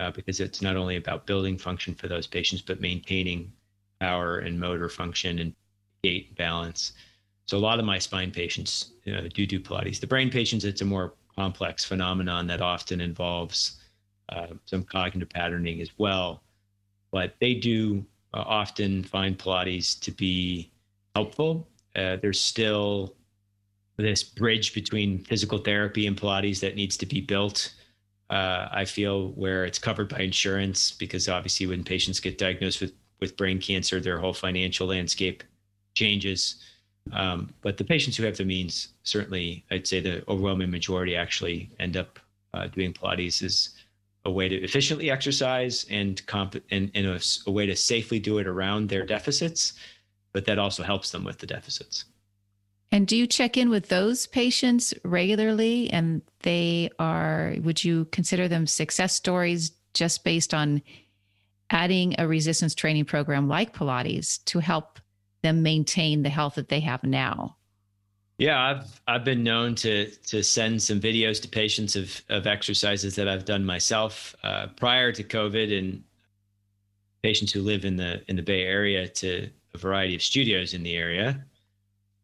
uh, 0.00 0.10
because 0.10 0.40
it's 0.40 0.62
not 0.62 0.76
only 0.76 0.96
about 0.96 1.26
building 1.26 1.58
function 1.58 1.94
for 1.94 2.08
those 2.08 2.26
patients 2.26 2.62
but 2.62 2.80
maintaining 2.80 3.52
power 4.00 4.38
and 4.38 4.58
motor 4.58 4.88
function 4.88 5.38
and 5.38 5.54
gait 6.02 6.34
balance 6.36 6.92
so 7.46 7.56
a 7.56 7.58
lot 7.58 7.78
of 7.78 7.84
my 7.84 7.98
spine 7.98 8.30
patients 8.30 8.92
you 9.04 9.12
know, 9.12 9.26
do 9.28 9.46
do 9.46 9.60
pilates 9.60 10.00
the 10.00 10.06
brain 10.06 10.30
patients 10.30 10.64
it's 10.64 10.82
a 10.82 10.84
more 10.84 11.14
complex 11.34 11.84
phenomenon 11.84 12.46
that 12.46 12.60
often 12.60 13.00
involves 13.00 13.80
uh, 14.30 14.48
some 14.66 14.82
cognitive 14.82 15.28
patterning 15.28 15.80
as 15.80 15.90
well 15.98 16.42
but 17.10 17.34
they 17.40 17.54
do 17.54 18.04
uh, 18.34 18.44
often 18.46 19.02
find 19.02 19.38
Pilates 19.38 19.98
to 20.00 20.10
be 20.10 20.70
helpful. 21.14 21.66
Uh, 21.96 22.16
there's 22.20 22.40
still 22.40 23.14
this 23.96 24.22
bridge 24.22 24.74
between 24.74 25.24
physical 25.24 25.58
therapy 25.58 26.06
and 26.06 26.16
Pilates 26.16 26.60
that 26.60 26.76
needs 26.76 26.96
to 26.98 27.06
be 27.06 27.20
built. 27.20 27.74
Uh, 28.30 28.68
I 28.70 28.84
feel 28.84 29.28
where 29.30 29.64
it's 29.64 29.78
covered 29.78 30.08
by 30.08 30.20
insurance 30.20 30.92
because 30.92 31.28
obviously 31.28 31.66
when 31.66 31.82
patients 31.82 32.20
get 32.20 32.38
diagnosed 32.38 32.80
with 32.80 32.92
with 33.20 33.36
brain 33.36 33.60
cancer, 33.60 34.00
their 34.00 34.18
whole 34.18 34.32
financial 34.32 34.86
landscape 34.86 35.42
changes. 35.94 36.62
Um, 37.12 37.52
but 37.62 37.76
the 37.76 37.84
patients 37.84 38.16
who 38.16 38.24
have 38.24 38.36
the 38.36 38.44
means, 38.44 38.88
certainly, 39.02 39.64
I'd 39.70 39.86
say 39.86 40.00
the 40.00 40.22
overwhelming 40.30 40.70
majority 40.70 41.16
actually 41.16 41.70
end 41.80 41.96
up 41.96 42.18
uh, 42.54 42.68
doing 42.68 42.92
Pilates 42.92 43.42
is 43.42 43.70
a 44.24 44.30
way 44.30 44.48
to 44.48 44.56
efficiently 44.56 45.10
exercise 45.10 45.86
and 45.90 46.24
comp 46.26 46.56
and, 46.70 46.90
and 46.94 47.06
a, 47.06 47.20
a 47.46 47.50
way 47.50 47.66
to 47.66 47.74
safely 47.74 48.18
do 48.18 48.38
it 48.38 48.46
around 48.46 48.88
their 48.88 49.06
deficits, 49.06 49.72
but 50.32 50.44
that 50.44 50.58
also 50.58 50.82
helps 50.82 51.10
them 51.10 51.24
with 51.24 51.38
the 51.38 51.46
deficits. 51.46 52.04
And 52.90 53.06
do 53.06 53.16
you 53.16 53.26
check 53.26 53.56
in 53.56 53.68
with 53.68 53.88
those 53.88 54.26
patients 54.26 54.94
regularly? 55.04 55.90
And 55.90 56.22
they 56.42 56.90
are, 56.98 57.54
would 57.62 57.84
you 57.84 58.06
consider 58.06 58.48
them 58.48 58.66
success 58.66 59.14
stories 59.14 59.72
just 59.94 60.24
based 60.24 60.54
on 60.54 60.82
adding 61.70 62.14
a 62.18 62.26
resistance 62.26 62.74
training 62.74 63.04
program 63.04 63.48
like 63.48 63.74
Pilates 63.74 64.42
to 64.46 64.58
help 64.60 65.00
them 65.42 65.62
maintain 65.62 66.22
the 66.22 66.30
health 66.30 66.54
that 66.54 66.68
they 66.68 66.80
have 66.80 67.04
now? 67.04 67.56
Yeah, 68.38 68.60
I've 68.60 69.00
I've 69.08 69.24
been 69.24 69.42
known 69.42 69.74
to 69.76 70.06
to 70.28 70.44
send 70.44 70.80
some 70.80 71.00
videos 71.00 71.42
to 71.42 71.48
patients 71.48 71.96
of 71.96 72.22
of 72.28 72.46
exercises 72.46 73.16
that 73.16 73.28
I've 73.28 73.44
done 73.44 73.64
myself 73.64 74.34
uh, 74.44 74.68
prior 74.76 75.10
to 75.10 75.24
COVID, 75.24 75.76
and 75.76 76.04
patients 77.24 77.52
who 77.52 77.62
live 77.62 77.84
in 77.84 77.96
the 77.96 78.22
in 78.28 78.36
the 78.36 78.42
Bay 78.42 78.62
Area 78.62 79.08
to 79.08 79.50
a 79.74 79.78
variety 79.78 80.14
of 80.14 80.22
studios 80.22 80.72
in 80.72 80.84
the 80.84 80.94
area, 80.94 81.44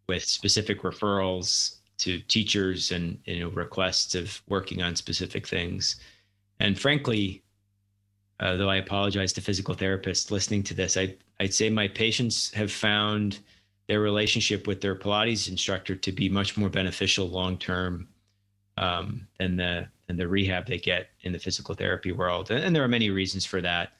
with 0.08 0.24
specific 0.24 0.82
referrals 0.82 1.76
to 1.98 2.18
teachers 2.20 2.90
and 2.92 3.18
you 3.24 3.40
know 3.40 3.48
requests 3.50 4.14
of 4.14 4.42
working 4.48 4.82
on 4.82 4.96
specific 4.96 5.46
things. 5.46 5.96
And 6.60 6.78
frankly, 6.78 7.42
uh, 8.40 8.56
though 8.56 8.70
I 8.70 8.76
apologize 8.76 9.32
to 9.34 9.40
physical 9.40 9.74
therapists 9.74 10.30
listening 10.30 10.62
to 10.64 10.74
this, 10.74 10.96
I 10.96 11.16
I'd 11.40 11.54
say 11.54 11.70
my 11.70 11.88
patients 11.88 12.52
have 12.52 12.72
found 12.72 13.38
their 13.86 14.00
relationship 14.00 14.66
with 14.66 14.80
their 14.80 14.94
Pilates 14.94 15.48
instructor 15.48 15.94
to 15.94 16.12
be 16.12 16.28
much 16.28 16.56
more 16.56 16.70
beneficial 16.70 17.28
long 17.28 17.58
term 17.58 18.08
um, 18.76 19.26
than 19.38 19.56
the 19.56 19.86
than 20.06 20.16
the 20.16 20.28
rehab 20.28 20.66
they 20.66 20.78
get 20.78 21.08
in 21.22 21.32
the 21.32 21.38
physical 21.38 21.74
therapy 21.74 22.12
world. 22.12 22.50
And, 22.50 22.62
and 22.62 22.76
there 22.76 22.84
are 22.84 22.88
many 22.88 23.10
reasons 23.10 23.44
for 23.44 23.60
that, 23.62 23.92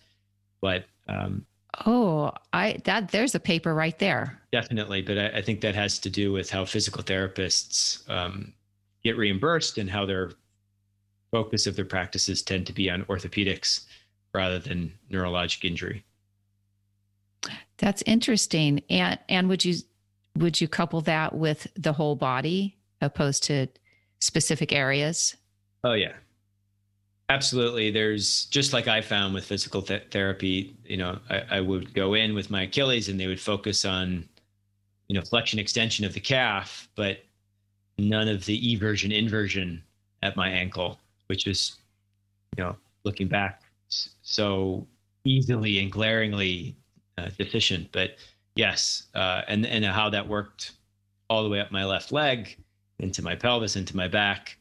but 0.61 0.85
um, 1.09 1.47
oh, 1.87 2.33
I 2.53 2.79
that 2.85 3.11
there's 3.11 3.35
a 3.35 3.41
paper 3.41 3.75
right 3.75 3.99
there. 3.99 4.41
Definitely, 4.53 5.03
but 5.03 5.19
I, 5.19 5.39
I 5.39 5.43
think 5.43 5.61
that 5.63 5.75
has 5.75 5.99
to 6.01 6.11
do 6.11 6.33
with 6.33 6.51
how 6.51 6.65
physical 6.65 7.03
therapists 7.03 8.09
um, 8.09 8.53
get 9.03 9.17
reimbursed 9.17 9.79
and 9.79 9.91
how 9.91 10.07
their 10.07 10.33
focus 11.31 11.67
of 11.67 11.77
their 11.77 11.85
practices 11.85 12.43
tend 12.43 12.67
to 12.67 12.73
be 12.73 12.89
on 12.89 13.05
orthopedics 13.05 13.87
rather 14.33 14.59
than 14.59 14.93
neurologic 15.11 15.65
injury. 15.65 16.05
That's 17.79 18.03
interesting. 18.07 18.83
And 18.89 19.19
and 19.29 19.49
would 19.49 19.65
you 19.65 19.77
would 20.37 20.61
you 20.61 20.69
couple 20.69 21.01
that 21.03 21.35
with 21.35 21.67
the 21.77 21.93
whole 21.93 22.17
body 22.17 22.77
opposed 23.01 23.45
to 23.45 23.69
specific 24.21 24.73
areas? 24.73 25.37
Oh 25.83 25.93
yeah. 25.95 26.13
Absolutely. 27.31 27.91
There's 27.91 28.45
just 28.47 28.73
like 28.73 28.87
I 28.87 29.01
found 29.01 29.33
with 29.35 29.47
physical 29.47 29.81
th- 29.81 30.09
therapy, 30.11 30.77
you 30.85 30.99
know, 30.99 31.19
I, 31.31 31.43
I 31.53 31.61
would 31.61 31.95
go 31.95 32.15
in 32.15 32.35
with 32.35 32.51
my 32.51 32.63
Achilles 32.63 33.09
and 33.09 33.19
they 33.19 33.27
would 33.27 33.41
focus 33.41 33.85
on, 33.85 34.29
you 35.09 35.17
know, 35.17 35.23
flexion 35.23 35.59
extension 35.59 36.05
of 36.05 36.13
the 36.13 36.21
calf, 36.21 36.89
but 36.97 37.25
none 37.99 38.29
of 38.29 38.45
the 38.45 38.77
eversion 38.77 39.13
inversion 39.13 39.83
at 40.23 40.37
my 40.37 40.51
ankle, 40.51 40.99
which 41.29 41.47
is, 41.47 41.77
you 42.57 42.65
know, 42.65 42.77
looking 43.05 43.29
back 43.29 43.63
so 44.23 44.87
easily 45.25 45.79
and 45.81 45.91
glaringly 45.91 46.77
uh, 47.19 47.29
deficient. 47.39 47.91
But 47.93 48.17
yes, 48.55 49.05
uh, 49.15 49.43
and 49.49 49.67
and 49.67 49.85
how 49.85 50.11
that 50.11 50.29
worked 50.29 50.73
all 51.31 51.43
the 51.43 51.49
way 51.49 51.61
up 51.61 51.73
my 51.73 51.85
left 51.85 52.13
leg, 52.13 52.57
into 52.99 53.23
my 53.23 53.35
pelvis, 53.35 53.77
into 53.77 53.97
my 53.97 54.09
back, 54.09 54.59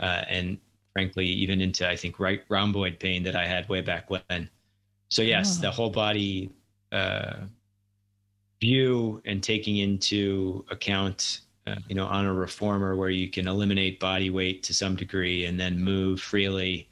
uh, 0.00 0.24
and 0.28 0.58
frankly 0.98 1.26
even 1.26 1.60
into 1.60 1.88
I 1.88 1.94
think 1.94 2.18
right 2.18 2.42
rhomboid 2.48 2.98
pain 2.98 3.22
that 3.22 3.36
I 3.36 3.46
had 3.46 3.68
way 3.68 3.82
back 3.82 4.10
when. 4.10 4.50
So 5.10 5.22
yes, 5.22 5.58
oh. 5.58 5.62
the 5.62 5.70
whole 5.70 5.90
body 5.90 6.50
uh, 6.90 7.34
view 8.60 9.22
and 9.24 9.40
taking 9.40 9.76
into 9.76 10.64
account 10.72 11.42
uh, 11.68 11.76
you 11.88 11.94
know 11.94 12.06
on 12.06 12.26
a 12.26 12.34
reformer 12.34 12.96
where 12.96 13.10
you 13.10 13.30
can 13.30 13.46
eliminate 13.46 14.00
body 14.00 14.28
weight 14.28 14.64
to 14.64 14.74
some 14.74 14.96
degree 14.96 15.44
and 15.44 15.60
then 15.60 15.78
move 15.80 16.20
freely 16.20 16.88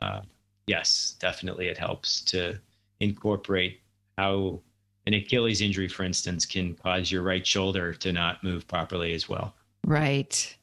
uh, 0.00 0.20
yes 0.68 1.16
definitely 1.18 1.66
it 1.66 1.76
helps 1.76 2.20
to 2.20 2.56
incorporate 3.00 3.80
how 4.16 4.60
an 5.08 5.14
achilles 5.14 5.60
injury 5.60 5.88
for 5.88 6.04
instance 6.04 6.46
can 6.46 6.74
cause 6.74 7.10
your 7.10 7.22
right 7.22 7.44
shoulder 7.44 7.92
to 7.92 8.12
not 8.12 8.44
move 8.44 8.68
properly 8.68 9.12
as 9.12 9.28
well 9.28 9.54
right 9.86 10.56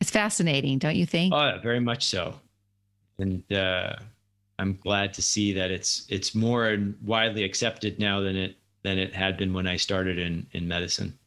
it's 0.00 0.10
fascinating 0.10 0.78
don't 0.78 0.96
you 0.96 1.06
think 1.06 1.32
oh 1.34 1.58
very 1.62 1.80
much 1.80 2.06
so 2.06 2.34
and 3.18 3.42
uh, 3.52 3.94
i'm 4.58 4.76
glad 4.82 5.12
to 5.12 5.22
see 5.22 5.52
that 5.52 5.70
it's 5.70 6.06
it's 6.08 6.34
more 6.34 6.78
widely 7.04 7.44
accepted 7.44 7.98
now 7.98 8.20
than 8.20 8.36
it 8.36 8.56
than 8.82 8.98
it 8.98 9.14
had 9.14 9.36
been 9.36 9.52
when 9.52 9.66
I 9.66 9.76
started 9.76 10.18
in 10.18 10.46
in 10.52 10.68
medicine. 10.68 11.18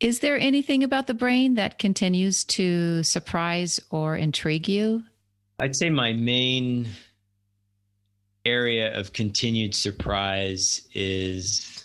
Is 0.00 0.20
there 0.20 0.38
anything 0.38 0.84
about 0.84 1.08
the 1.08 1.14
brain 1.14 1.54
that 1.54 1.78
continues 1.78 2.44
to 2.44 3.02
surprise 3.02 3.80
or 3.90 4.16
intrigue 4.16 4.68
you? 4.68 5.02
I'd 5.58 5.74
say 5.74 5.90
my 5.90 6.12
main 6.12 6.88
area 8.44 8.96
of 8.96 9.12
continued 9.12 9.74
surprise 9.74 10.86
is 10.94 11.84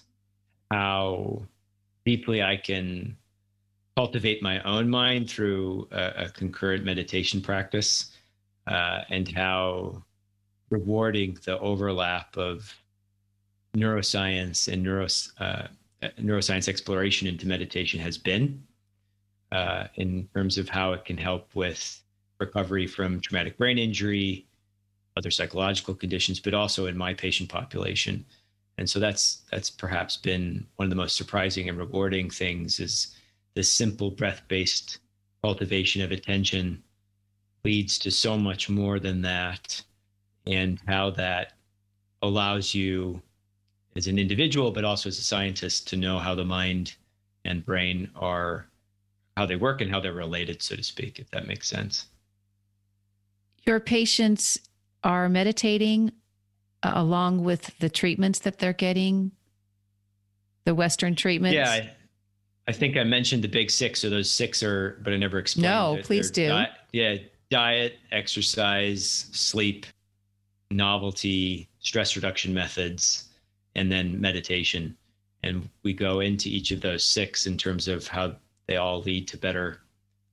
how 0.69 1.41
deeply 2.05 2.43
I 2.43 2.57
can 2.57 3.17
cultivate 3.95 4.41
my 4.41 4.61
own 4.63 4.89
mind 4.89 5.29
through 5.29 5.87
a, 5.91 6.25
a 6.25 6.29
concurrent 6.29 6.83
meditation 6.83 7.41
practice, 7.41 8.11
uh, 8.67 9.01
and 9.09 9.27
how 9.29 10.03
rewarding 10.69 11.37
the 11.45 11.59
overlap 11.59 12.35
of 12.37 12.73
neuroscience 13.75 14.71
and 14.71 14.85
neuros, 14.85 15.31
uh, 15.39 15.67
neuroscience 16.19 16.67
exploration 16.67 17.27
into 17.27 17.47
meditation 17.47 17.99
has 17.99 18.17
been 18.17 18.63
uh, 19.51 19.85
in 19.95 20.27
terms 20.33 20.57
of 20.57 20.67
how 20.69 20.93
it 20.93 21.05
can 21.05 21.17
help 21.17 21.53
with 21.53 22.01
recovery 22.39 22.87
from 22.87 23.19
traumatic 23.19 23.57
brain 23.57 23.77
injury, 23.77 24.45
other 25.15 25.29
psychological 25.29 25.93
conditions, 25.93 26.39
but 26.39 26.53
also 26.53 26.87
in 26.87 26.97
my 26.97 27.13
patient 27.13 27.49
population. 27.49 28.25
And 28.79 28.89
so 28.89 28.99
that's 28.99 29.43
that's 29.51 29.69
perhaps 29.69 30.17
been 30.17 30.65
one 30.77 30.87
of 30.87 30.89
the 30.89 30.95
most 30.95 31.15
surprising 31.15 31.69
and 31.69 31.77
rewarding 31.77 32.31
things 32.31 32.79
is 32.79 33.15
this 33.55 33.71
simple 33.71 34.11
breath-based 34.11 34.99
cultivation 35.43 36.01
of 36.01 36.11
attention 36.11 36.81
leads 37.63 37.97
to 37.99 38.11
so 38.11 38.37
much 38.37 38.69
more 38.69 38.99
than 38.99 39.21
that 39.21 39.81
and 40.47 40.79
how 40.87 41.09
that 41.11 41.53
allows 42.21 42.73
you 42.73 43.21
as 43.95 44.07
an 44.07 44.17
individual, 44.17 44.71
but 44.71 44.83
also 44.83 45.09
as 45.09 45.19
a 45.19 45.23
scientist 45.23 45.87
to 45.87 45.97
know 45.97 46.17
how 46.17 46.33
the 46.33 46.43
mind 46.43 46.95
and 47.45 47.65
brain 47.65 48.09
are, 48.15 48.67
how 49.37 49.45
they 49.45 49.55
work 49.55 49.81
and 49.81 49.91
how 49.91 49.99
they're 49.99 50.13
related, 50.13 50.61
so 50.61 50.75
to 50.75 50.83
speak, 50.83 51.19
if 51.19 51.29
that 51.31 51.47
makes 51.47 51.67
sense. 51.67 52.07
Your 53.65 53.79
patients 53.79 54.59
are 55.03 55.29
meditating 55.29 56.11
uh, 56.81 56.91
along 56.95 57.43
with 57.43 57.77
the 57.79 57.89
treatments 57.89 58.39
that 58.39 58.59
they're 58.59 58.73
getting, 58.73 59.31
the 60.65 60.75
Western 60.75 61.15
treatments? 61.15 61.55
Yeah. 61.55 61.69
I, 61.69 61.91
I 62.67 62.71
think 62.71 62.97
I 62.97 63.03
mentioned 63.03 63.43
the 63.43 63.49
big 63.49 63.69
six. 63.69 63.99
So 64.01 64.09
those 64.09 64.31
six 64.31 64.63
are, 64.63 64.99
but 65.03 65.13
I 65.13 65.17
never 65.17 65.37
explained. 65.37 65.63
No, 65.63 65.95
it. 65.95 66.05
please 66.05 66.31
They're 66.31 66.47
do. 66.47 66.53
Di- 66.53 66.69
yeah. 66.93 67.15
Diet, 67.49 67.97
exercise, 68.11 69.27
sleep, 69.31 69.85
novelty, 70.71 71.69
stress 71.79 72.15
reduction 72.15 72.53
methods, 72.53 73.29
and 73.75 73.91
then 73.91 74.19
meditation. 74.19 74.97
And 75.43 75.69
we 75.83 75.93
go 75.93 76.21
into 76.21 76.49
each 76.49 76.71
of 76.71 76.81
those 76.81 77.05
six 77.05 77.45
in 77.45 77.57
terms 77.57 77.87
of 77.87 78.07
how 78.07 78.35
they 78.67 78.77
all 78.77 79.01
lead 79.01 79.27
to 79.27 79.37
better 79.37 79.81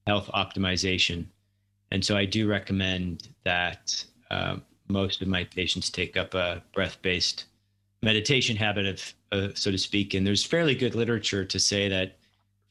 health 0.07 0.31
optimization. 0.35 1.27
And 1.91 2.05
so 2.05 2.17
I 2.17 2.25
do 2.25 2.49
recommend 2.49 3.29
that 3.45 4.03
uh, 4.31 4.57
most 4.89 5.21
of 5.21 5.29
my 5.29 5.45
patients 5.45 5.91
take 5.91 6.17
up 6.17 6.35
a 6.35 6.63
breath 6.73 7.03
based 7.03 7.47
meditation 8.03 8.57
habit 8.57 8.87
of, 8.87 9.15
uh, 9.33 9.49
so 9.55 9.71
to 9.71 9.79
speak. 9.79 10.15
And 10.15 10.27
there's 10.27 10.45
fairly 10.45 10.75
good 10.75 10.95
literature 10.95 11.45
to 11.45 11.59
say 11.59 11.89
that 11.89 12.17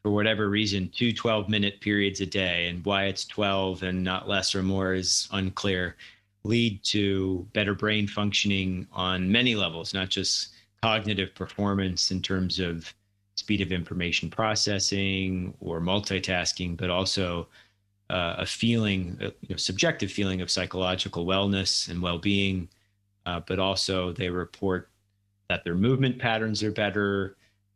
for 0.04 0.12
whatever 0.12 0.50
reason, 0.50 0.90
two 0.90 1.12
12 1.12 1.50
minute 1.50 1.82
periods 1.82 2.22
a 2.22 2.26
day, 2.26 2.68
and 2.68 2.84
why 2.86 3.06
it's 3.06 3.26
12 3.26 3.84
and 3.84 4.04
not 4.04 4.28
less 4.28 4.56
or 4.56 4.64
more 4.64 4.94
is 4.94 5.28
unclear, 5.32 5.96
lead 6.44 6.84
to 6.84 7.46
better 7.54 7.74
brain 7.74 8.08
functioning 8.08 8.88
on 8.94 9.32
many 9.32 9.56
levels, 9.56 9.94
not 9.94 10.10
just 10.10 10.50
cognitive 10.82 11.36
performance 11.36 12.12
in 12.12 12.22
terms 12.22 12.60
of 12.60 12.94
speed 13.36 13.62
of 13.62 13.72
information 13.72 14.30
processing 14.30 15.54
or 15.60 15.82
multitasking, 15.82 16.78
but 16.78 16.90
also 16.90 17.48
uh, 18.10 18.36
a 18.38 18.46
feeling, 18.46 19.18
a, 19.20 19.26
you 19.26 19.50
know, 19.50 19.56
subjective 19.56 20.12
feeling 20.12 20.42
of 20.42 20.50
psychological 20.50 21.26
wellness 21.26 21.90
and 21.90 22.02
well-being. 22.02 22.68
Uh, 23.26 23.40
but 23.48 23.60
also, 23.60 24.12
they 24.14 24.30
report 24.30 24.90
that 25.50 25.64
their 25.64 25.76
movement 25.76 26.18
patterns 26.18 26.64
are 26.64 26.72
better, 26.72 27.36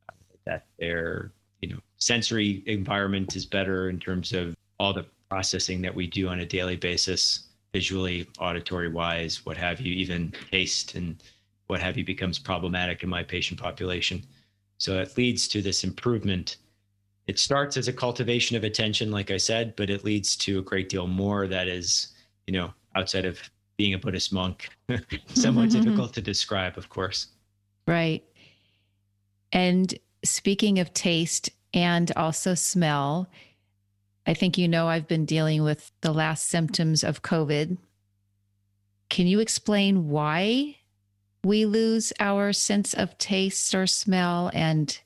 uh, 0.09 0.13
that 0.45 0.65
their 0.79 1.31
you 1.63 1.69
know 1.69 1.80
sensory 1.95 2.62
environment 2.65 3.38
is 3.38 3.45
better 3.45 3.89
in 3.89 3.97
terms 3.97 4.34
of 4.34 4.54
all 4.80 4.91
the 4.91 5.06
processing 5.30 5.82
that 5.82 5.95
we 5.95 6.06
do 6.06 6.28
on 6.28 6.41
a 6.41 6.45
daily 6.45 6.76
basis, 6.76 7.47
visually, 7.71 8.28
auditory 8.38 8.89
wise, 8.89 9.45
what 9.45 9.56
have 9.56 9.80
you, 9.80 9.93
even 9.93 10.34
taste 10.52 10.95
and 10.95 11.23
what 11.67 11.80
have 11.80 11.97
you 11.97 12.04
becomes 12.04 12.38
problematic 12.38 13.02
in 13.02 13.08
my 13.08 13.23
patient 13.23 13.58
population. 13.58 14.21
So 14.78 14.99
it 14.99 15.17
leads 15.17 15.47
to 15.47 15.62
this 15.62 15.86
improvement. 15.86 16.58
It 17.28 17.39
starts 17.39 17.78
as 17.78 17.88
a 17.88 17.93
cultivation 17.93 18.58
of 18.58 18.65
attention, 18.65 19.10
like 19.10 19.32
I 19.32 19.38
said, 19.38 19.73
but 19.78 19.89
it 19.89 20.04
leads 20.04 20.36
to 20.38 20.60
a 20.60 20.62
great 20.62 20.89
deal 20.89 21.08
more 21.08 21.47
that 21.47 21.69
is, 21.69 22.13
you 22.45 22.54
know, 22.54 22.73
outside 22.93 23.23
of 23.23 23.39
being 23.78 23.93
a 23.93 23.97
Buddhist 23.97 24.34
monk, 24.34 24.69
somewhat 24.89 24.99
mm-hmm, 24.99 25.47
mm-hmm. 25.47 25.82
difficult 25.82 26.13
to 26.15 26.21
describe, 26.21 26.78
of 26.78 26.89
course. 26.89 27.28
Right. 27.88 28.21
And 29.54 29.97
speaking 30.23 30.79
of 30.79 30.93
taste 30.93 31.49
and 31.73 32.12
also 32.15 32.53
smell, 32.53 33.29
I 34.25 34.33
think 34.33 34.57
you 34.57 34.67
know 34.67 34.88
I've 34.88 35.07
been 35.07 35.25
dealing 35.25 35.63
with 35.63 35.91
the 36.01 36.13
last 36.13 36.47
symptoms 36.47 37.03
of 37.03 37.21
COVID. 37.21 37.77
Can 39.09 39.27
you 39.27 39.39
explain 39.39 40.09
why 40.09 40.77
we 41.43 41.65
lose 41.65 42.13
our 42.19 42.53
sense 42.53 42.93
of 42.93 43.17
taste 43.17 43.75
or 43.75 43.86
smell 43.86 44.49
and 44.53 44.97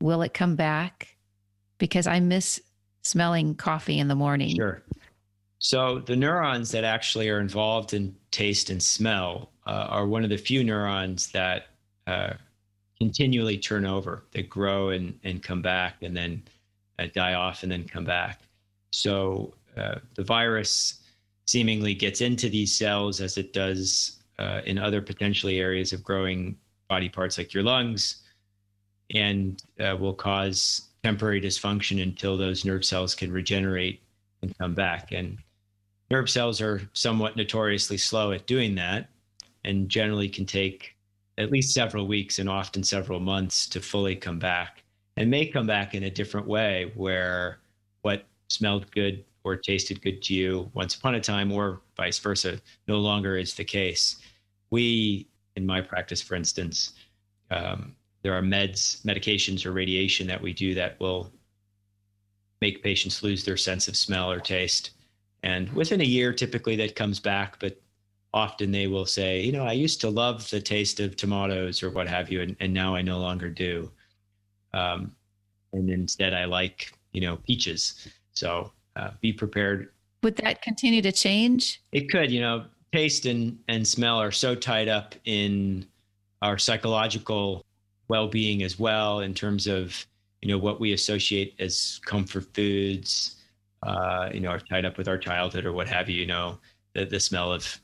will 0.00 0.22
it 0.22 0.34
come 0.34 0.56
back? 0.56 1.16
Because 1.78 2.06
I 2.06 2.20
miss 2.20 2.60
smelling 3.02 3.54
coffee 3.54 3.98
in 3.98 4.08
the 4.08 4.14
morning. 4.14 4.56
Sure. 4.56 4.82
So 5.58 6.00
the 6.00 6.16
neurons 6.16 6.70
that 6.72 6.84
actually 6.84 7.28
are 7.28 7.40
involved 7.40 7.94
in 7.94 8.16
taste 8.30 8.70
and 8.70 8.82
smell 8.82 9.50
uh, 9.66 9.86
are 9.90 10.06
one 10.06 10.24
of 10.24 10.30
the 10.30 10.36
few 10.36 10.64
neurons 10.64 11.30
that 11.32 11.66
uh, 12.06 12.32
continually 13.02 13.58
turn 13.58 13.84
over. 13.84 14.22
They 14.30 14.44
grow 14.44 14.90
and, 14.90 15.18
and 15.24 15.42
come 15.42 15.60
back 15.60 16.02
and 16.02 16.16
then 16.16 16.40
uh, 17.00 17.06
die 17.12 17.34
off 17.34 17.64
and 17.64 17.72
then 17.72 17.82
come 17.82 18.04
back. 18.04 18.42
So 18.92 19.54
uh, 19.76 19.96
the 20.14 20.22
virus 20.22 21.00
seemingly 21.48 21.94
gets 21.94 22.20
into 22.20 22.48
these 22.48 22.72
cells 22.72 23.20
as 23.20 23.38
it 23.38 23.52
does 23.52 24.22
uh, 24.38 24.60
in 24.66 24.78
other 24.78 25.02
potentially 25.02 25.58
areas 25.58 25.92
of 25.92 26.04
growing 26.04 26.56
body 26.88 27.08
parts 27.08 27.38
like 27.38 27.52
your 27.52 27.64
lungs 27.64 28.22
and 29.12 29.60
uh, 29.80 29.96
will 29.98 30.14
cause 30.14 30.90
temporary 31.02 31.40
dysfunction 31.40 32.00
until 32.04 32.36
those 32.36 32.64
nerve 32.64 32.84
cells 32.84 33.16
can 33.16 33.32
regenerate 33.32 34.00
and 34.42 34.56
come 34.58 34.74
back. 34.74 35.10
And 35.10 35.38
nerve 36.08 36.30
cells 36.30 36.60
are 36.60 36.88
somewhat 36.92 37.34
notoriously 37.34 37.98
slow 37.98 38.30
at 38.30 38.46
doing 38.46 38.76
that 38.76 39.08
and 39.64 39.88
generally 39.88 40.28
can 40.28 40.46
take 40.46 40.94
at 41.42 41.50
least 41.50 41.74
several 41.74 42.06
weeks 42.06 42.38
and 42.38 42.48
often 42.48 42.82
several 42.82 43.20
months 43.20 43.66
to 43.68 43.80
fully 43.80 44.16
come 44.16 44.38
back. 44.38 44.82
And 45.16 45.30
may 45.30 45.46
come 45.46 45.66
back 45.66 45.94
in 45.94 46.04
a 46.04 46.10
different 46.10 46.46
way 46.46 46.92
where 46.94 47.58
what 48.02 48.24
smelled 48.48 48.90
good 48.92 49.24
or 49.44 49.56
tasted 49.56 50.00
good 50.02 50.22
to 50.22 50.34
you 50.34 50.70
once 50.72 50.94
upon 50.94 51.16
a 51.16 51.20
time 51.20 51.50
or 51.52 51.80
vice 51.96 52.18
versa 52.18 52.60
no 52.86 52.98
longer 52.98 53.36
is 53.36 53.54
the 53.54 53.64
case. 53.64 54.16
We 54.70 55.26
in 55.56 55.66
my 55.66 55.80
practice 55.80 56.22
for 56.22 56.34
instance 56.34 56.92
um, 57.50 57.94
there 58.22 58.32
are 58.32 58.42
meds 58.42 59.02
medications 59.02 59.66
or 59.66 59.72
radiation 59.72 60.26
that 60.28 60.40
we 60.40 60.52
do 60.52 60.74
that 60.74 60.98
will 61.00 61.30
make 62.60 62.82
patients 62.82 63.22
lose 63.22 63.44
their 63.44 63.56
sense 63.56 63.88
of 63.88 63.96
smell 63.96 64.30
or 64.30 64.40
taste. 64.40 64.92
And 65.42 65.70
within 65.72 66.00
a 66.00 66.04
year 66.04 66.32
typically 66.32 66.76
that 66.76 66.94
comes 66.94 67.18
back 67.18 67.58
but 67.58 67.81
often 68.34 68.70
they 68.72 68.86
will 68.86 69.06
say 69.06 69.40
you 69.40 69.52
know 69.52 69.64
i 69.64 69.72
used 69.72 70.00
to 70.00 70.08
love 70.08 70.48
the 70.50 70.60
taste 70.60 71.00
of 71.00 71.16
tomatoes 71.16 71.82
or 71.82 71.90
what 71.90 72.08
have 72.08 72.30
you 72.30 72.40
and, 72.40 72.56
and 72.60 72.72
now 72.72 72.94
i 72.94 73.02
no 73.02 73.18
longer 73.18 73.48
do. 73.48 73.90
Um, 74.74 75.14
and 75.74 75.90
instead 75.90 76.32
i 76.32 76.44
like 76.44 76.92
you 77.12 77.20
know 77.20 77.36
peaches. 77.36 78.08
So 78.32 78.72
uh, 78.96 79.10
be 79.20 79.32
prepared. 79.32 79.90
Would 80.22 80.36
that 80.36 80.62
continue 80.62 81.02
to 81.02 81.12
change? 81.12 81.82
It 81.92 82.10
could 82.10 82.30
you 82.30 82.40
know 82.40 82.64
taste 82.92 83.26
and, 83.26 83.58
and 83.68 83.86
smell 83.86 84.18
are 84.18 84.32
so 84.32 84.54
tied 84.54 84.88
up 84.88 85.14
in 85.24 85.86
our 86.42 86.58
psychological 86.58 87.64
well-being 88.08 88.62
as 88.62 88.78
well 88.78 89.20
in 89.20 89.32
terms 89.32 89.66
of 89.66 90.06
you 90.42 90.48
know 90.48 90.58
what 90.58 90.80
we 90.80 90.92
associate 90.92 91.54
as 91.58 92.00
comfort 92.04 92.46
foods 92.54 93.36
uh, 93.82 94.28
you 94.34 94.40
know 94.40 94.50
are 94.50 94.58
tied 94.58 94.84
up 94.84 94.98
with 94.98 95.08
our 95.08 95.16
childhood 95.16 95.64
or 95.64 95.72
what 95.72 95.88
have 95.88 96.10
you 96.10 96.20
you 96.20 96.26
know 96.26 96.58
the, 96.94 97.04
the 97.06 97.20
smell 97.20 97.52
of 97.52 97.80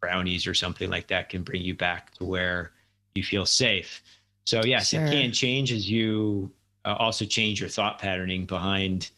brownies 0.00 0.46
or 0.46 0.54
something 0.54 0.90
like 0.90 1.08
that 1.08 1.28
can 1.28 1.42
bring 1.42 1.62
you 1.62 1.74
back 1.74 2.12
to 2.14 2.24
where 2.24 2.72
you 3.14 3.22
feel 3.22 3.46
safe 3.46 4.02
so 4.44 4.62
yes 4.64 4.88
sure. 4.88 5.04
it 5.04 5.10
can 5.10 5.32
change 5.32 5.72
as 5.72 5.90
you 5.90 6.50
uh, 6.84 6.94
also 6.98 7.24
change 7.24 7.60
your 7.60 7.68
thought 7.68 7.98
patterning 7.98 8.44
behind 8.44 9.10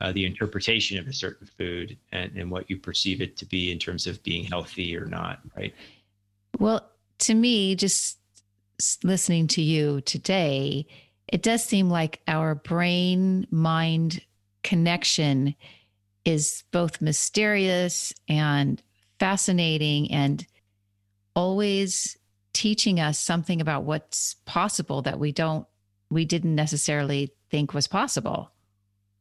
uh, 0.00 0.12
the 0.12 0.24
interpretation 0.24 0.98
of 0.98 1.08
a 1.08 1.12
certain 1.12 1.48
food 1.58 1.96
and, 2.12 2.30
and 2.36 2.50
what 2.50 2.70
you 2.70 2.76
perceive 2.76 3.20
it 3.20 3.36
to 3.36 3.44
be 3.44 3.72
in 3.72 3.78
terms 3.78 4.06
of 4.06 4.22
being 4.22 4.44
healthy 4.44 4.96
or 4.96 5.06
not 5.06 5.40
right 5.56 5.74
well 6.58 6.88
to 7.18 7.34
me 7.34 7.74
just 7.74 8.18
listening 9.02 9.46
to 9.46 9.62
you 9.62 10.00
today 10.02 10.86
it 11.26 11.42
does 11.42 11.64
seem 11.64 11.90
like 11.90 12.20
our 12.26 12.54
brain 12.54 13.46
mind 13.50 14.20
connection 14.62 15.54
is 16.24 16.64
both 16.72 17.00
mysterious 17.00 18.12
and 18.28 18.82
fascinating 19.18 20.10
and 20.12 20.46
always 21.34 22.16
teaching 22.52 22.98
us 22.98 23.18
something 23.18 23.60
about 23.60 23.84
what's 23.84 24.36
possible 24.46 25.02
that 25.02 25.18
we 25.18 25.32
don't 25.32 25.66
we 26.10 26.24
didn't 26.24 26.54
necessarily 26.54 27.32
think 27.50 27.74
was 27.74 27.86
possible 27.86 28.50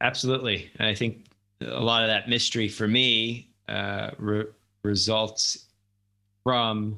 absolutely 0.01 0.71
i 0.79 0.93
think 0.93 1.25
a 1.61 1.81
lot 1.81 2.03
of 2.03 2.07
that 2.07 2.29
mystery 2.29 2.67
for 2.67 2.87
me 2.87 3.49
uh, 3.67 4.11
re- 4.17 4.45
results 4.83 5.65
from 6.43 6.97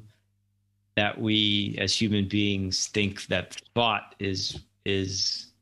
that 0.96 1.20
we 1.20 1.76
as 1.78 1.94
human 1.94 2.28
beings 2.28 2.86
think 2.88 3.26
that 3.26 3.60
thought 3.74 4.14
is 4.18 4.60
is 4.84 5.52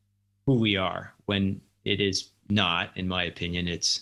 who 0.45 0.55
we 0.55 0.75
are 0.75 1.13
when 1.25 1.61
it 1.85 2.01
is 2.01 2.31
not, 2.49 2.91
in 2.95 3.07
my 3.07 3.23
opinion. 3.23 3.67
It's 3.67 4.01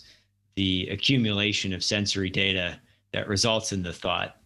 the 0.56 0.88
accumulation 0.90 1.72
of 1.72 1.84
sensory 1.84 2.30
data 2.30 2.80
that 3.12 3.28
results 3.28 3.72
in 3.72 3.82
the 3.82 3.92
thought. 3.92 4.36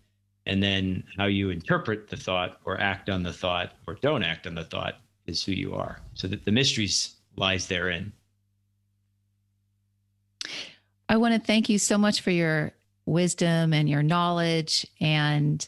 And 0.47 0.63
then 0.63 1.05
how 1.17 1.27
you 1.27 1.51
interpret 1.51 2.09
the 2.09 2.17
thought 2.17 2.59
or 2.65 2.81
act 2.81 3.09
on 3.09 3.23
the 3.23 3.33
thought 3.33 3.75
or 3.87 3.95
don't 3.95 4.23
act 4.23 4.47
on 4.47 4.55
the 4.55 4.65
thought 4.65 4.95
is 5.27 5.45
who 5.45 5.53
you 5.53 5.75
are. 5.75 6.01
So 6.15 6.27
that 6.29 6.45
the 6.45 6.53
mysteries 6.53 7.17
lies 7.37 7.67
therein. 7.67 8.13
I 11.09 11.17
want 11.17 11.35
to 11.35 11.41
thank 11.41 11.69
you 11.69 11.79
so 11.79 11.97
much 11.97 12.23
for 12.23 12.31
your 12.31 12.73
wisdom 13.07 13.73
and 13.73 13.89
your 13.89 14.03
knowledge 14.03 14.87
and 15.01 15.67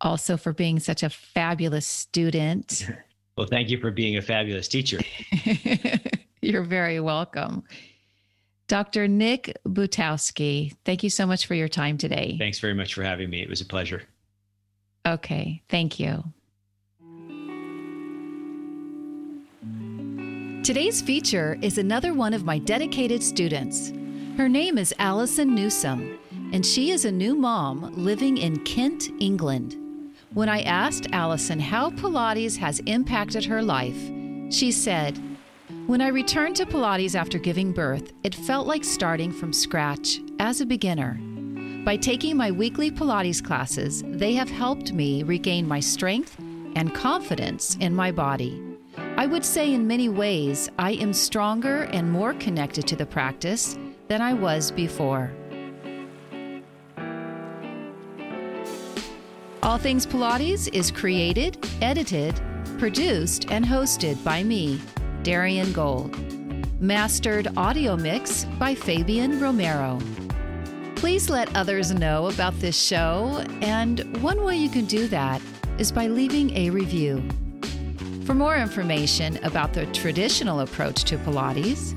also 0.00 0.36
for 0.36 0.52
being 0.52 0.78
such 0.78 1.02
a 1.02 1.10
fabulous 1.10 1.86
student 1.86 2.86
Well, 3.36 3.46
thank 3.46 3.70
you 3.70 3.78
for 3.78 3.90
being 3.90 4.16
a 4.18 4.22
fabulous 4.22 4.68
teacher. 4.68 4.98
You're 6.42 6.64
very 6.64 7.00
welcome. 7.00 7.64
Dr. 8.72 9.06
Nick 9.06 9.54
Butowski, 9.68 10.74
thank 10.86 11.02
you 11.02 11.10
so 11.10 11.26
much 11.26 11.44
for 11.44 11.52
your 11.52 11.68
time 11.68 11.98
today. 11.98 12.36
Thanks 12.38 12.58
very 12.58 12.72
much 12.72 12.94
for 12.94 13.02
having 13.02 13.28
me. 13.28 13.42
It 13.42 13.50
was 13.50 13.60
a 13.60 13.66
pleasure. 13.66 14.04
Okay, 15.06 15.60
thank 15.68 16.00
you. 16.00 16.24
Today's 20.64 21.02
feature 21.02 21.58
is 21.60 21.76
another 21.76 22.14
one 22.14 22.32
of 22.32 22.46
my 22.46 22.58
dedicated 22.60 23.22
students. 23.22 23.92
Her 24.38 24.48
name 24.48 24.78
is 24.78 24.94
Allison 24.98 25.54
Newsom, 25.54 26.18
and 26.54 26.64
she 26.64 26.92
is 26.92 27.04
a 27.04 27.12
new 27.12 27.34
mom 27.34 27.92
living 27.92 28.38
in 28.38 28.64
Kent, 28.64 29.10
England. 29.20 29.76
When 30.32 30.48
I 30.48 30.62
asked 30.62 31.08
Allison 31.12 31.60
how 31.60 31.90
Pilates 31.90 32.56
has 32.56 32.78
impacted 32.86 33.44
her 33.44 33.62
life, 33.62 34.00
she 34.48 34.72
said, 34.72 35.20
When 35.88 36.00
I 36.00 36.08
returned 36.08 36.54
to 36.56 36.64
Pilates 36.64 37.16
after 37.16 37.38
giving 37.38 37.72
birth, 37.72 38.12
it 38.22 38.36
felt 38.36 38.68
like 38.68 38.84
starting 38.84 39.32
from 39.32 39.52
scratch 39.52 40.20
as 40.38 40.60
a 40.60 40.66
beginner. 40.66 41.18
By 41.84 41.96
taking 41.96 42.36
my 42.36 42.52
weekly 42.52 42.88
Pilates 42.88 43.44
classes, 43.44 44.04
they 44.06 44.32
have 44.34 44.48
helped 44.48 44.92
me 44.92 45.24
regain 45.24 45.66
my 45.66 45.80
strength 45.80 46.38
and 46.76 46.94
confidence 46.94 47.76
in 47.80 47.96
my 47.96 48.12
body. 48.12 48.62
I 49.16 49.26
would 49.26 49.44
say, 49.44 49.74
in 49.74 49.86
many 49.88 50.08
ways, 50.08 50.70
I 50.78 50.92
am 50.92 51.12
stronger 51.12 51.82
and 51.92 52.10
more 52.10 52.34
connected 52.34 52.86
to 52.86 52.96
the 52.96 53.04
practice 53.04 53.76
than 54.06 54.22
I 54.22 54.34
was 54.34 54.70
before. 54.70 55.32
All 59.64 59.78
Things 59.78 60.06
Pilates 60.06 60.72
is 60.72 60.92
created, 60.92 61.58
edited, 61.80 62.40
produced, 62.78 63.50
and 63.50 63.64
hosted 63.64 64.22
by 64.22 64.44
me, 64.44 64.80
Darian 65.22 65.72
Gold. 65.72 66.16
Mastered 66.80 67.48
audio 67.56 67.96
mix 67.96 68.44
by 68.58 68.74
Fabian 68.74 69.38
Romero. 69.38 69.98
Please 70.96 71.30
let 71.30 71.54
others 71.56 71.92
know 71.92 72.28
about 72.28 72.58
this 72.60 72.80
show, 72.80 73.44
and 73.60 74.00
one 74.22 74.42
way 74.42 74.56
you 74.56 74.68
can 74.68 74.84
do 74.84 75.06
that 75.08 75.40
is 75.78 75.92
by 75.92 76.06
leaving 76.06 76.56
a 76.56 76.70
review. 76.70 77.22
For 78.24 78.34
more 78.34 78.56
information 78.56 79.38
about 79.44 79.72
the 79.72 79.86
traditional 79.86 80.60
approach 80.60 81.04
to 81.04 81.18
Pilates, 81.18 81.94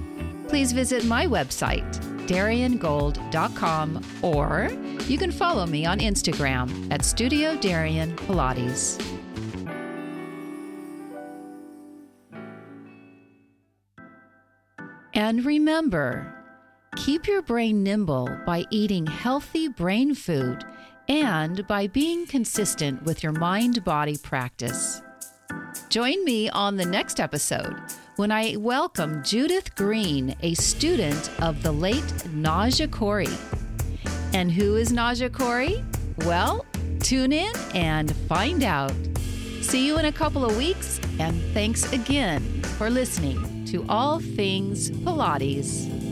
please 0.47 0.71
visit 0.71 1.05
my 1.05 1.25
website, 1.27 1.89
dariangold.com, 2.27 4.01
or 4.21 4.69
you 5.07 5.17
can 5.17 5.31
follow 5.31 5.65
me 5.65 5.85
on 5.85 5.99
Instagram 5.99 6.91
at 6.91 7.05
Studio 7.05 7.55
Darian 7.57 8.15
Pilates. 8.15 9.14
And 15.25 15.43
remember, 15.43 16.31
keep 16.97 17.25
your 17.25 17.41
brain 17.41 17.81
nimble 17.81 18.29
by 18.45 18.63
eating 18.69 19.07
healthy 19.07 19.67
brain 19.67 20.13
food 20.13 20.63
and 21.09 21.65
by 21.65 21.87
being 21.87 22.27
consistent 22.27 23.01
with 23.01 23.23
your 23.23 23.31
mind 23.31 23.83
body 23.83 24.19
practice. 24.19 25.01
Join 25.89 26.23
me 26.25 26.47
on 26.49 26.75
the 26.75 26.85
next 26.85 27.19
episode 27.19 27.75
when 28.17 28.31
I 28.31 28.55
welcome 28.57 29.23
Judith 29.23 29.73
Green, 29.73 30.35
a 30.43 30.53
student 30.53 31.31
of 31.41 31.63
the 31.63 31.71
late 31.71 32.03
Naja 32.27 32.91
Cori. 32.91 33.35
And 34.35 34.51
who 34.51 34.75
is 34.75 34.91
Naja 34.91 35.33
Cori? 35.33 35.83
Well, 36.17 36.67
tune 36.99 37.33
in 37.33 37.51
and 37.73 38.15
find 38.27 38.63
out. 38.63 38.93
See 39.61 39.87
you 39.87 39.97
in 39.97 40.05
a 40.05 40.11
couple 40.11 40.45
of 40.45 40.55
weeks, 40.55 41.01
and 41.17 41.41
thanks 41.55 41.91
again 41.91 42.43
for 42.77 42.91
listening 42.91 43.54
to 43.65 43.85
All 43.89 44.19
Things 44.19 44.91
Pilates. 44.91 46.04